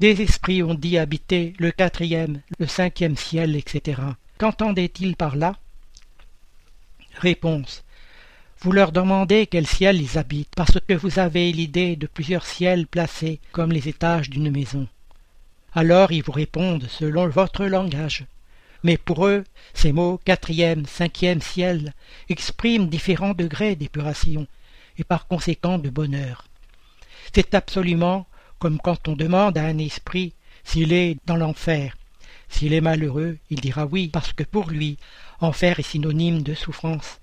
Des 0.00 0.20
esprits 0.20 0.62
ont 0.62 0.74
dit 0.74 0.98
habiter 0.98 1.54
le 1.58 1.70
quatrième, 1.70 2.42
le 2.58 2.66
cinquième 2.66 3.16
ciel, 3.16 3.56
etc. 3.56 4.02
Qu'entendaient-ils 4.36 5.16
par 5.16 5.36
là? 5.36 5.56
Réponse 7.14 7.84
vous 8.60 8.72
leur 8.72 8.90
demandez 8.90 9.46
quel 9.46 9.66
ciel 9.66 10.02
ils 10.02 10.18
habitent, 10.18 10.52
parce 10.56 10.80
que 10.80 10.92
vous 10.92 11.20
avez 11.20 11.52
l'idée 11.52 11.94
de 11.94 12.08
plusieurs 12.08 12.44
ciels 12.44 12.88
placés 12.88 13.38
comme 13.52 13.70
les 13.70 13.88
étages 13.88 14.30
d'une 14.30 14.50
maison. 14.50 14.88
Alors 15.74 16.10
ils 16.10 16.24
vous 16.24 16.32
répondent 16.32 16.88
selon 16.88 17.28
votre 17.28 17.66
langage. 17.66 18.26
Mais 18.82 18.96
pour 18.96 19.26
eux, 19.26 19.44
ces 19.74 19.92
mots 19.92 20.20
quatrième, 20.24 20.86
cinquième 20.86 21.40
ciel 21.40 21.94
expriment 22.28 22.88
différents 22.88 23.34
degrés 23.34 23.76
d'épuration 23.76 24.46
et 24.98 25.04
par 25.04 25.28
conséquent 25.28 25.78
de 25.78 25.90
bonheur. 25.90 26.46
C'est 27.32 27.54
absolument 27.54 28.26
comme 28.58 28.78
quand 28.78 29.06
on 29.06 29.14
demande 29.14 29.56
à 29.56 29.64
un 29.66 29.78
esprit 29.78 30.32
s'il 30.64 30.92
est 30.92 31.16
dans 31.26 31.36
l'enfer. 31.36 31.96
S'il 32.48 32.72
est 32.72 32.80
malheureux, 32.80 33.38
il 33.50 33.60
dira 33.60 33.86
oui, 33.86 34.08
parce 34.08 34.32
que 34.32 34.42
pour 34.42 34.70
lui, 34.70 34.96
enfer 35.40 35.78
est 35.78 35.82
synonyme 35.82 36.42
de 36.42 36.54
souffrance 36.54 37.20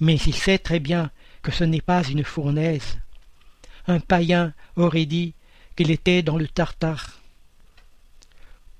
mais 0.00 0.16
il 0.16 0.34
sait 0.34 0.58
très 0.58 0.80
bien 0.80 1.10
que 1.42 1.52
ce 1.52 1.64
n'est 1.64 1.80
pas 1.80 2.02
une 2.04 2.24
fournaise. 2.24 2.98
Un 3.86 4.00
païen 4.00 4.52
aurait 4.76 5.06
dit 5.06 5.34
qu'il 5.76 5.90
était 5.90 6.22
dans 6.22 6.36
le 6.36 6.48
Tartare. 6.48 7.20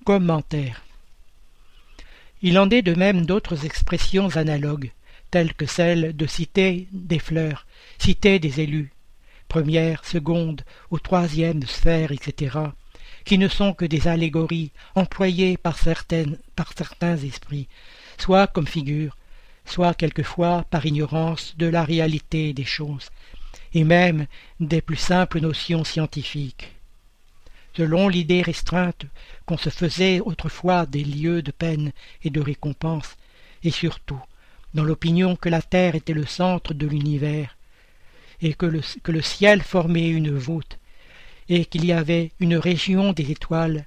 Commentaire. 0.05 0.85
Il 2.43 2.59
en 2.59 2.71
est 2.71 2.83
de 2.83 2.95
même 2.95 3.27
d'autres 3.27 3.65
expressions 3.65 4.37
analogues, 4.37 4.93
telles 5.31 5.55
que 5.55 5.67
celle 5.67 6.17
de 6.17 6.27
citer 6.27 6.89
des 6.93 7.19
fleurs, 7.19 7.67
citer 7.99 8.39
des 8.39 8.61
élus, 8.61 8.93
première, 9.49 10.05
seconde 10.05 10.63
ou 10.91 10.99
troisième 10.99 11.63
sphère, 11.65 12.13
etc., 12.13 12.59
qui 13.25 13.39
ne 13.39 13.49
sont 13.49 13.75
que 13.75 13.85
des 13.85 14.09
allégories 14.09 14.73
employées 14.95 15.57
par, 15.57 15.77
par 16.55 16.73
certains 16.77 17.17
esprits, 17.17 17.69
soit 18.19 18.47
comme 18.47 18.67
figure, 18.67 19.17
soit 19.69 19.95
quelquefois 19.95 20.65
par 20.71 20.87
ignorance 20.87 21.55
de 21.57 21.67
la 21.67 21.85
réalité 21.85 22.53
des 22.53 22.65
choses, 22.65 23.09
et 23.75 23.85
même 23.85 24.27
des 24.61 24.81
plus 24.81 24.97
simples 24.97 25.41
notions 25.41 25.85
scientifiques. 25.85 26.75
Selon 27.77 28.09
l'idée 28.09 28.43
restreinte 28.43 29.07
qu'on 29.47 29.59
se 29.59 29.71
faisait 29.71 30.21
autrefois 30.21 30.87
des 30.87 31.05
lieux 31.05 31.43
de 31.43 31.53
peine 31.53 31.93
et 32.25 32.31
de 32.31 32.41
récompense, 32.41 33.17
et 33.63 33.71
surtout 33.71 34.21
dans 34.75 34.85
l'opinion 34.85 35.37
que 35.37 35.49
la 35.49 35.63
terre 35.63 35.95
était 35.95 36.13
le 36.13 36.27
centre 36.27 36.75
de 36.75 36.87
l'univers, 36.87 37.57
et 38.41 38.55
que 38.55 38.67
le, 38.67 38.81
que 39.03 39.13
le 39.13 39.23
ciel 39.23 39.63
formait 39.63 40.09
une 40.09 40.37
voûte, 40.37 40.79
et 41.49 41.65
qu'il 41.65 41.85
y 41.85 41.93
avait 41.93 42.33
une 42.41 42.57
région 42.57 43.13
des 43.13 43.31
étoiles, 43.31 43.87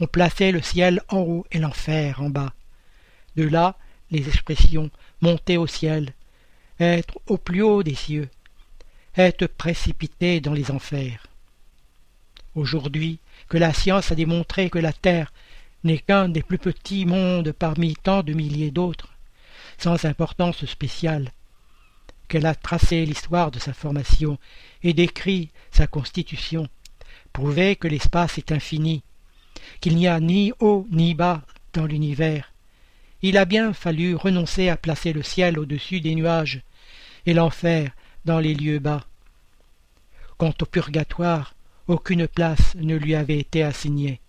on 0.00 0.06
plaçait 0.06 0.52
le 0.52 0.62
ciel 0.62 1.02
en 1.08 1.18
haut 1.18 1.46
et 1.52 1.58
l'enfer 1.58 2.22
en 2.22 2.30
bas. 2.30 2.52
De 3.36 3.44
là 3.44 3.76
les 4.12 4.28
expressions 4.28 4.90
monter 5.20 5.56
au 5.56 5.66
ciel, 5.66 6.14
être 6.78 7.18
au 7.26 7.38
plus 7.38 7.62
haut 7.62 7.82
des 7.82 7.94
cieux, 7.94 8.28
être 9.16 9.46
précipité 9.46 10.40
dans 10.40 10.52
les 10.52 10.70
enfers. 10.70 11.26
Aujourd'hui, 12.54 13.18
que 13.48 13.58
la 13.58 13.72
science 13.72 14.12
a 14.12 14.14
démontré 14.14 14.70
que 14.70 14.78
la 14.78 14.92
Terre 14.92 15.32
n'est 15.84 15.98
qu'un 15.98 16.28
des 16.28 16.42
plus 16.42 16.58
petits 16.58 17.06
mondes 17.06 17.52
parmi 17.52 17.94
tant 17.94 18.22
de 18.22 18.34
milliers 18.34 18.70
d'autres, 18.70 19.14
sans 19.78 20.04
importance 20.04 20.64
spéciale, 20.66 21.32
qu'elle 22.28 22.46
a 22.46 22.54
tracé 22.54 23.04
l'histoire 23.06 23.50
de 23.50 23.58
sa 23.58 23.72
formation 23.72 24.38
et 24.82 24.92
décrit 24.92 25.50
sa 25.70 25.86
constitution, 25.86 26.68
prouvé 27.32 27.76
que 27.76 27.88
l'espace 27.88 28.36
est 28.38 28.52
infini, 28.52 29.02
qu'il 29.80 29.96
n'y 29.96 30.06
a 30.06 30.20
ni 30.20 30.52
haut 30.60 30.86
ni 30.90 31.14
bas 31.14 31.42
dans 31.72 31.86
l'univers, 31.86 32.51
il 33.22 33.36
a 33.36 33.44
bien 33.44 33.72
fallu 33.72 34.16
renoncer 34.16 34.68
à 34.68 34.76
placer 34.76 35.12
le 35.12 35.22
ciel 35.22 35.58
au-dessus 35.58 36.00
des 36.00 36.14
nuages 36.14 36.62
et 37.24 37.34
l'enfer 37.34 37.90
dans 38.24 38.40
les 38.40 38.54
lieux 38.54 38.80
bas. 38.80 39.06
Quant 40.38 40.54
au 40.60 40.66
purgatoire, 40.66 41.54
aucune 41.86 42.26
place 42.26 42.74
ne 42.74 42.96
lui 42.96 43.14
avait 43.14 43.38
été 43.38 43.62
assignée. 43.62 44.20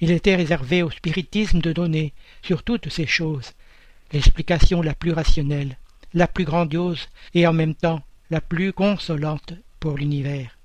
Il 0.00 0.10
était 0.10 0.36
réservé 0.36 0.82
au 0.82 0.90
spiritisme 0.90 1.60
de 1.60 1.72
donner, 1.72 2.12
sur 2.42 2.62
toutes 2.62 2.88
ces 2.88 3.06
choses, 3.06 3.52
l'explication 4.12 4.82
la 4.82 4.94
plus 4.94 5.12
rationnelle, 5.12 5.76
la 6.14 6.26
plus 6.26 6.44
grandiose 6.44 7.08
et 7.34 7.46
en 7.46 7.52
même 7.52 7.74
temps 7.74 8.02
la 8.30 8.40
plus 8.40 8.72
consolante 8.72 9.52
pour 9.80 9.98
l'univers. 9.98 10.58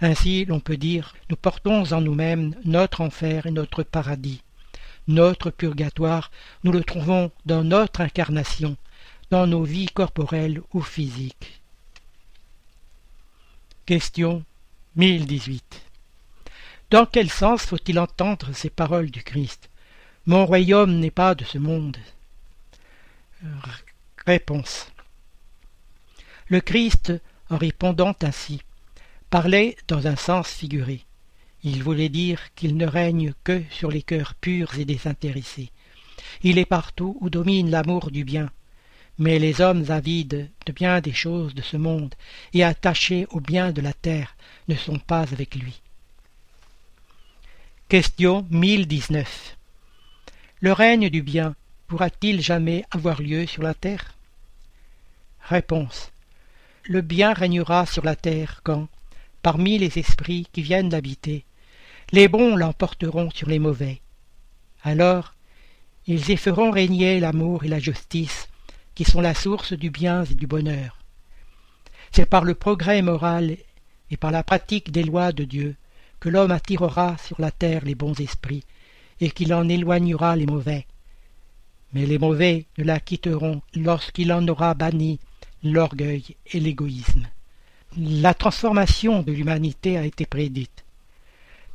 Ainsi, 0.00 0.44
l'on 0.46 0.60
peut 0.60 0.76
dire, 0.76 1.14
nous 1.28 1.36
portons 1.36 1.92
en 1.92 2.00
nous-mêmes 2.00 2.54
notre 2.64 3.00
enfer 3.00 3.46
et 3.46 3.50
notre 3.50 3.82
paradis. 3.82 4.42
Notre 5.08 5.50
purgatoire, 5.50 6.30
nous 6.64 6.72
le 6.72 6.84
trouvons 6.84 7.32
dans 7.46 7.64
notre 7.64 8.02
incarnation, 8.02 8.76
dans 9.30 9.46
nos 9.46 9.64
vies 9.64 9.86
corporelles 9.86 10.60
ou 10.74 10.82
physiques. 10.82 11.62
Question 13.86 14.44
1018. 14.96 15.82
Dans 16.90 17.06
quel 17.06 17.30
sens 17.30 17.62
faut-il 17.62 17.98
entendre 17.98 18.52
ces 18.52 18.68
paroles 18.68 19.10
du 19.10 19.22
Christ? 19.22 19.70
Mon 20.26 20.44
royaume 20.44 20.98
n'est 20.98 21.10
pas 21.10 21.34
de 21.34 21.44
ce 21.44 21.56
monde. 21.56 21.96
Réponse. 24.26 24.92
Le 26.48 26.60
Christ, 26.60 27.14
en 27.48 27.56
répondant 27.56 28.14
ainsi, 28.20 28.60
parlait 29.30 29.74
dans 29.86 30.06
un 30.06 30.16
sens 30.16 30.48
figuré. 30.48 31.06
Il 31.64 31.82
voulait 31.82 32.08
dire 32.08 32.54
qu'il 32.54 32.76
ne 32.76 32.86
règne 32.86 33.32
que 33.42 33.62
sur 33.70 33.90
les 33.90 34.02
cœurs 34.02 34.34
purs 34.34 34.78
et 34.78 34.84
désintéressés. 34.84 35.70
Il 36.42 36.58
est 36.58 36.64
partout 36.64 37.16
où 37.20 37.30
domine 37.30 37.70
l'amour 37.70 38.10
du 38.10 38.24
bien. 38.24 38.50
Mais 39.18 39.40
les 39.40 39.60
hommes 39.60 39.90
avides 39.90 40.48
de 40.66 40.72
bien 40.72 41.00
des 41.00 41.12
choses 41.12 41.54
de 41.54 41.62
ce 41.62 41.76
monde 41.76 42.14
et 42.54 42.62
attachés 42.62 43.26
au 43.30 43.40
bien 43.40 43.72
de 43.72 43.80
la 43.80 43.92
terre 43.92 44.36
ne 44.68 44.76
sont 44.76 45.00
pas 45.00 45.22
avec 45.22 45.56
lui. 45.56 45.80
Question 47.88 48.46
1019 48.50 49.56
Le 50.60 50.72
règne 50.72 51.10
du 51.10 51.22
bien 51.22 51.56
pourra-t-il 51.88 52.40
jamais 52.40 52.84
avoir 52.92 53.20
lieu 53.20 53.46
sur 53.46 53.62
la 53.62 53.74
terre? 53.74 54.14
Réponse 55.40 56.12
Le 56.84 57.00
bien 57.00 57.32
régnera 57.32 57.86
sur 57.86 58.04
la 58.04 58.14
terre 58.14 58.60
quand, 58.62 58.86
parmi 59.42 59.78
les 59.78 59.98
esprits 59.98 60.46
qui 60.52 60.62
viennent 60.62 60.90
l'habiter, 60.90 61.44
les 62.10 62.28
bons 62.28 62.56
l'emporteront 62.56 63.30
sur 63.30 63.48
les 63.48 63.58
mauvais. 63.58 64.00
Alors, 64.82 65.34
ils 66.06 66.30
y 66.30 66.36
feront 66.36 66.70
régner 66.70 67.20
l'amour 67.20 67.64
et 67.64 67.68
la 67.68 67.78
justice, 67.78 68.48
qui 68.94 69.04
sont 69.04 69.20
la 69.20 69.34
source 69.34 69.74
du 69.74 69.90
bien 69.90 70.24
et 70.24 70.34
du 70.34 70.46
bonheur. 70.46 70.98
C'est 72.10 72.24
par 72.24 72.44
le 72.44 72.54
progrès 72.54 73.02
moral 73.02 73.56
et 74.10 74.16
par 74.16 74.30
la 74.30 74.42
pratique 74.42 74.90
des 74.90 75.02
lois 75.02 75.32
de 75.32 75.44
Dieu 75.44 75.76
que 76.18 76.30
l'homme 76.30 76.50
attirera 76.50 77.16
sur 77.18 77.40
la 77.40 77.50
terre 77.50 77.84
les 77.84 77.94
bons 77.94 78.18
esprits, 78.18 78.64
et 79.20 79.30
qu'il 79.30 79.52
en 79.52 79.68
éloignera 79.68 80.34
les 80.34 80.46
mauvais. 80.46 80.86
Mais 81.92 82.06
les 82.06 82.18
mauvais 82.18 82.66
ne 82.78 82.84
la 82.84 83.00
quitteront 83.00 83.60
lorsqu'il 83.74 84.32
en 84.32 84.46
aura 84.48 84.74
banni 84.74 85.20
l'orgueil 85.62 86.36
et 86.52 86.60
l'égoïsme. 86.60 87.28
La 87.96 88.34
transformation 88.34 89.22
de 89.22 89.32
l'humanité 89.32 89.98
a 89.98 90.04
été 90.04 90.24
prédite 90.24 90.84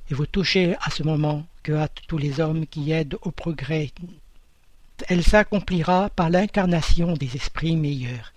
et 0.09 0.13
vous 0.13 0.25
touchez 0.25 0.75
à 0.81 0.89
ce 0.89 1.03
moment 1.03 1.45
que 1.63 1.71
hâtent 1.71 2.01
tous 2.07 2.17
les 2.17 2.39
hommes 2.39 2.67
qui 2.67 2.91
aident 2.91 3.17
au 3.21 3.31
progrès. 3.31 3.91
Elle 5.07 5.23
s'accomplira 5.23 6.09
par 6.09 6.29
l'incarnation 6.29 7.13
des 7.13 7.35
esprits 7.35 7.75
meilleurs, 7.75 8.33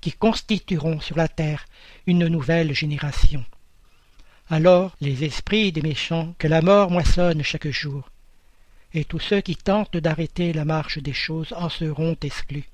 qui 0.00 0.12
constitueront 0.12 1.00
sur 1.00 1.16
la 1.16 1.28
terre 1.28 1.66
une 2.06 2.26
nouvelle 2.26 2.74
génération. 2.74 3.44
Alors 4.50 4.96
les 5.00 5.24
esprits 5.24 5.72
des 5.72 5.82
méchants 5.82 6.34
que 6.38 6.48
la 6.48 6.60
mort 6.60 6.90
moissonne 6.90 7.42
chaque 7.42 7.68
jour, 7.68 8.10
et 8.94 9.04
tous 9.04 9.20
ceux 9.20 9.40
qui 9.40 9.56
tentent 9.56 9.96
d'arrêter 9.96 10.52
la 10.52 10.64
marche 10.64 10.98
des 10.98 11.14
choses 11.14 11.52
en 11.56 11.68
seront 11.68 12.16
exclus, 12.22 12.68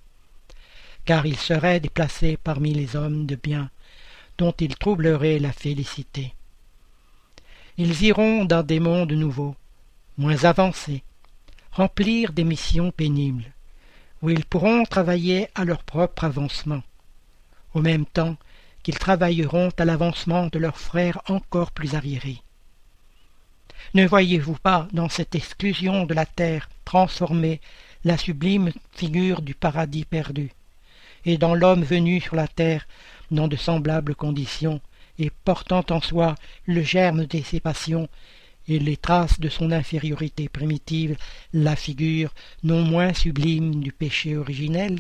car 1.05 1.27
ils 1.27 1.37
seraient 1.37 1.81
déplacés 1.81 2.37
parmi 2.43 2.73
les 2.75 2.97
hommes 2.97 3.27
de 3.27 3.37
bien, 3.37 3.71
dont 4.39 4.55
ils 4.59 4.77
troubleraient 4.77 5.39
la 5.39 5.53
félicité. 5.53 6.35
Ils 7.81 8.03
iront 8.03 8.45
dans 8.45 8.65
des 8.65 8.81
mondes 8.81 9.13
nouveaux, 9.13 9.55
moins 10.17 10.45
avancés, 10.45 11.05
remplir 11.71 12.33
des 12.33 12.43
missions 12.43 12.91
pénibles, 12.91 13.53
où 14.21 14.31
ils 14.31 14.45
pourront 14.45 14.83
travailler 14.83 15.49
à 15.55 15.65
leur 15.65 15.85
propre 15.85 16.25
avancement, 16.25 16.83
au 17.75 17.81
même 17.81 18.05
temps 18.05 18.37
qu'ils 18.83 18.99
travailleront 18.99 19.71
à 19.79 19.85
l'avancement 19.85 20.49
de 20.49 20.59
leurs 20.59 20.79
frères 20.79 21.23
encore 21.29 21.71
plus 21.71 21.95
arriérés. 21.95 22.43
Ne 23.95 24.09
voyez-vous 24.09 24.57
pas 24.57 24.89
dans 24.93 25.09
cette 25.09 25.37
exclusion 25.37 26.05
de 26.05 26.15
la 26.15 26.27
terre 26.27 26.69
transformée 26.85 27.61
la 28.03 28.19
sublime 28.19 28.73
figure 28.91 29.41
du 29.41 29.55
paradis 29.55 30.05
perdu, 30.05 30.51
et 31.25 31.39
dans 31.39 31.55
l'homme 31.55 31.85
venu 31.85 32.21
sur 32.21 32.35
la 32.35 32.49
terre 32.49 32.89
dans 33.31 33.47
de 33.47 33.55
semblables 33.55 34.17
conditions, 34.17 34.81
et 35.19 35.31
portant 35.45 35.85
en 35.91 36.01
soi 36.01 36.35
le 36.67 36.83
germe 36.83 37.27
de 37.27 37.43
ses 37.43 37.61
passions 37.61 38.09
et 38.69 38.79
les 38.79 38.97
traces 38.97 39.41
de 39.41 39.49
son 39.49 39.73
infériorité 39.73 40.49
primitive, 40.49 41.17
la 41.53 41.75
figure 41.75 42.35
non 42.63 42.83
moins 42.83 43.15
sublime 43.15 43.81
du 43.81 43.93
péché 43.93 44.37
originel 44.37 44.99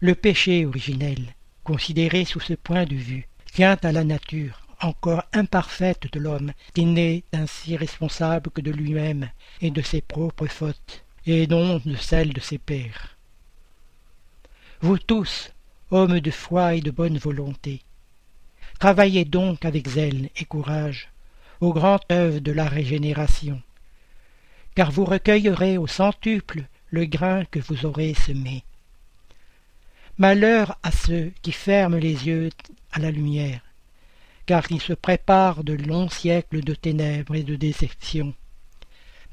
Le 0.00 0.14
péché 0.14 0.64
originel, 0.64 1.34
considéré 1.64 2.24
sous 2.24 2.40
ce 2.40 2.54
point 2.54 2.84
de 2.84 2.94
vue, 2.94 3.28
tient 3.52 3.76
à 3.82 3.92
la 3.92 4.04
nature 4.04 4.60
encore 4.80 5.24
imparfaite 5.32 6.10
de 6.12 6.20
l'homme, 6.20 6.52
qui 6.74 6.86
n'est 6.86 7.24
ainsi 7.32 7.76
responsable 7.76 8.50
que 8.50 8.60
de 8.60 8.70
lui-même 8.70 9.28
et 9.60 9.70
de 9.70 9.82
ses 9.82 10.00
propres 10.00 10.46
fautes, 10.46 11.04
et 11.26 11.46
non 11.46 11.80
de 11.84 11.96
celles 11.96 12.32
de 12.32 12.40
ses 12.40 12.58
pères. 12.58 13.16
Vous 14.80 14.98
tous, 14.98 15.52
hommes 15.90 16.20
de 16.20 16.30
foi 16.30 16.74
et 16.74 16.80
de 16.80 16.90
bonne 16.90 17.18
volonté, 17.18 17.82
travaillez 18.80 19.26
donc 19.26 19.66
avec 19.66 19.88
zèle 19.88 20.30
et 20.36 20.46
courage 20.46 21.10
au 21.60 21.74
grand 21.74 22.00
œuvre 22.10 22.40
de 22.40 22.50
la 22.50 22.66
régénération, 22.66 23.60
car 24.74 24.90
vous 24.90 25.04
recueillerez 25.04 25.76
au 25.76 25.86
centuple 25.86 26.64
le 26.88 27.04
grain 27.04 27.44
que 27.44 27.60
vous 27.60 27.84
aurez 27.84 28.14
semé. 28.14 28.64
Malheur 30.16 30.78
à 30.82 30.90
ceux 30.90 31.30
qui 31.42 31.52
ferment 31.52 31.98
les 31.98 32.26
yeux 32.26 32.48
à 32.90 33.00
la 33.00 33.10
lumière, 33.10 33.60
car 34.46 34.64
ils 34.70 34.80
se 34.80 34.94
préparent 34.94 35.62
de 35.62 35.74
longs 35.74 36.08
siècles 36.08 36.62
de 36.62 36.74
ténèbres 36.74 37.34
et 37.34 37.42
de 37.42 37.56
déceptions. 37.56 38.34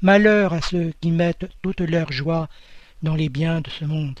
Malheur 0.02 0.52
à 0.52 0.60
ceux 0.60 0.92
qui 1.00 1.10
mettent 1.10 1.48
toute 1.62 1.80
leur 1.80 2.12
joie 2.12 2.50
dans 3.02 3.14
les 3.14 3.30
biens 3.30 3.62
de 3.62 3.70
ce 3.70 3.86
monde, 3.86 4.20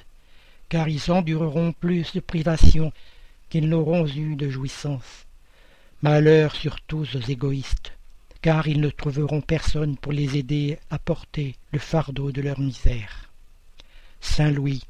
car 0.70 0.88
ils 0.88 1.12
endureront 1.12 1.72
plus 1.72 2.14
de 2.14 2.20
privations 2.20 2.92
qu'ils 3.48 3.68
n'auront 3.68 4.06
eu 4.06 4.36
de 4.36 4.48
jouissances. 4.48 5.26
Malheur 6.02 6.54
surtout 6.54 7.06
aux 7.14 7.30
égoïstes, 7.30 7.92
car 8.42 8.68
ils 8.68 8.80
ne 8.80 8.90
trouveront 8.90 9.40
personne 9.40 9.96
pour 9.96 10.12
les 10.12 10.36
aider 10.36 10.78
à 10.90 10.98
porter 10.98 11.56
le 11.72 11.78
fardeau 11.78 12.30
de 12.32 12.40
leur 12.40 12.60
misère. 12.60 13.32
Saint 14.20 14.50
Louis 14.50 14.82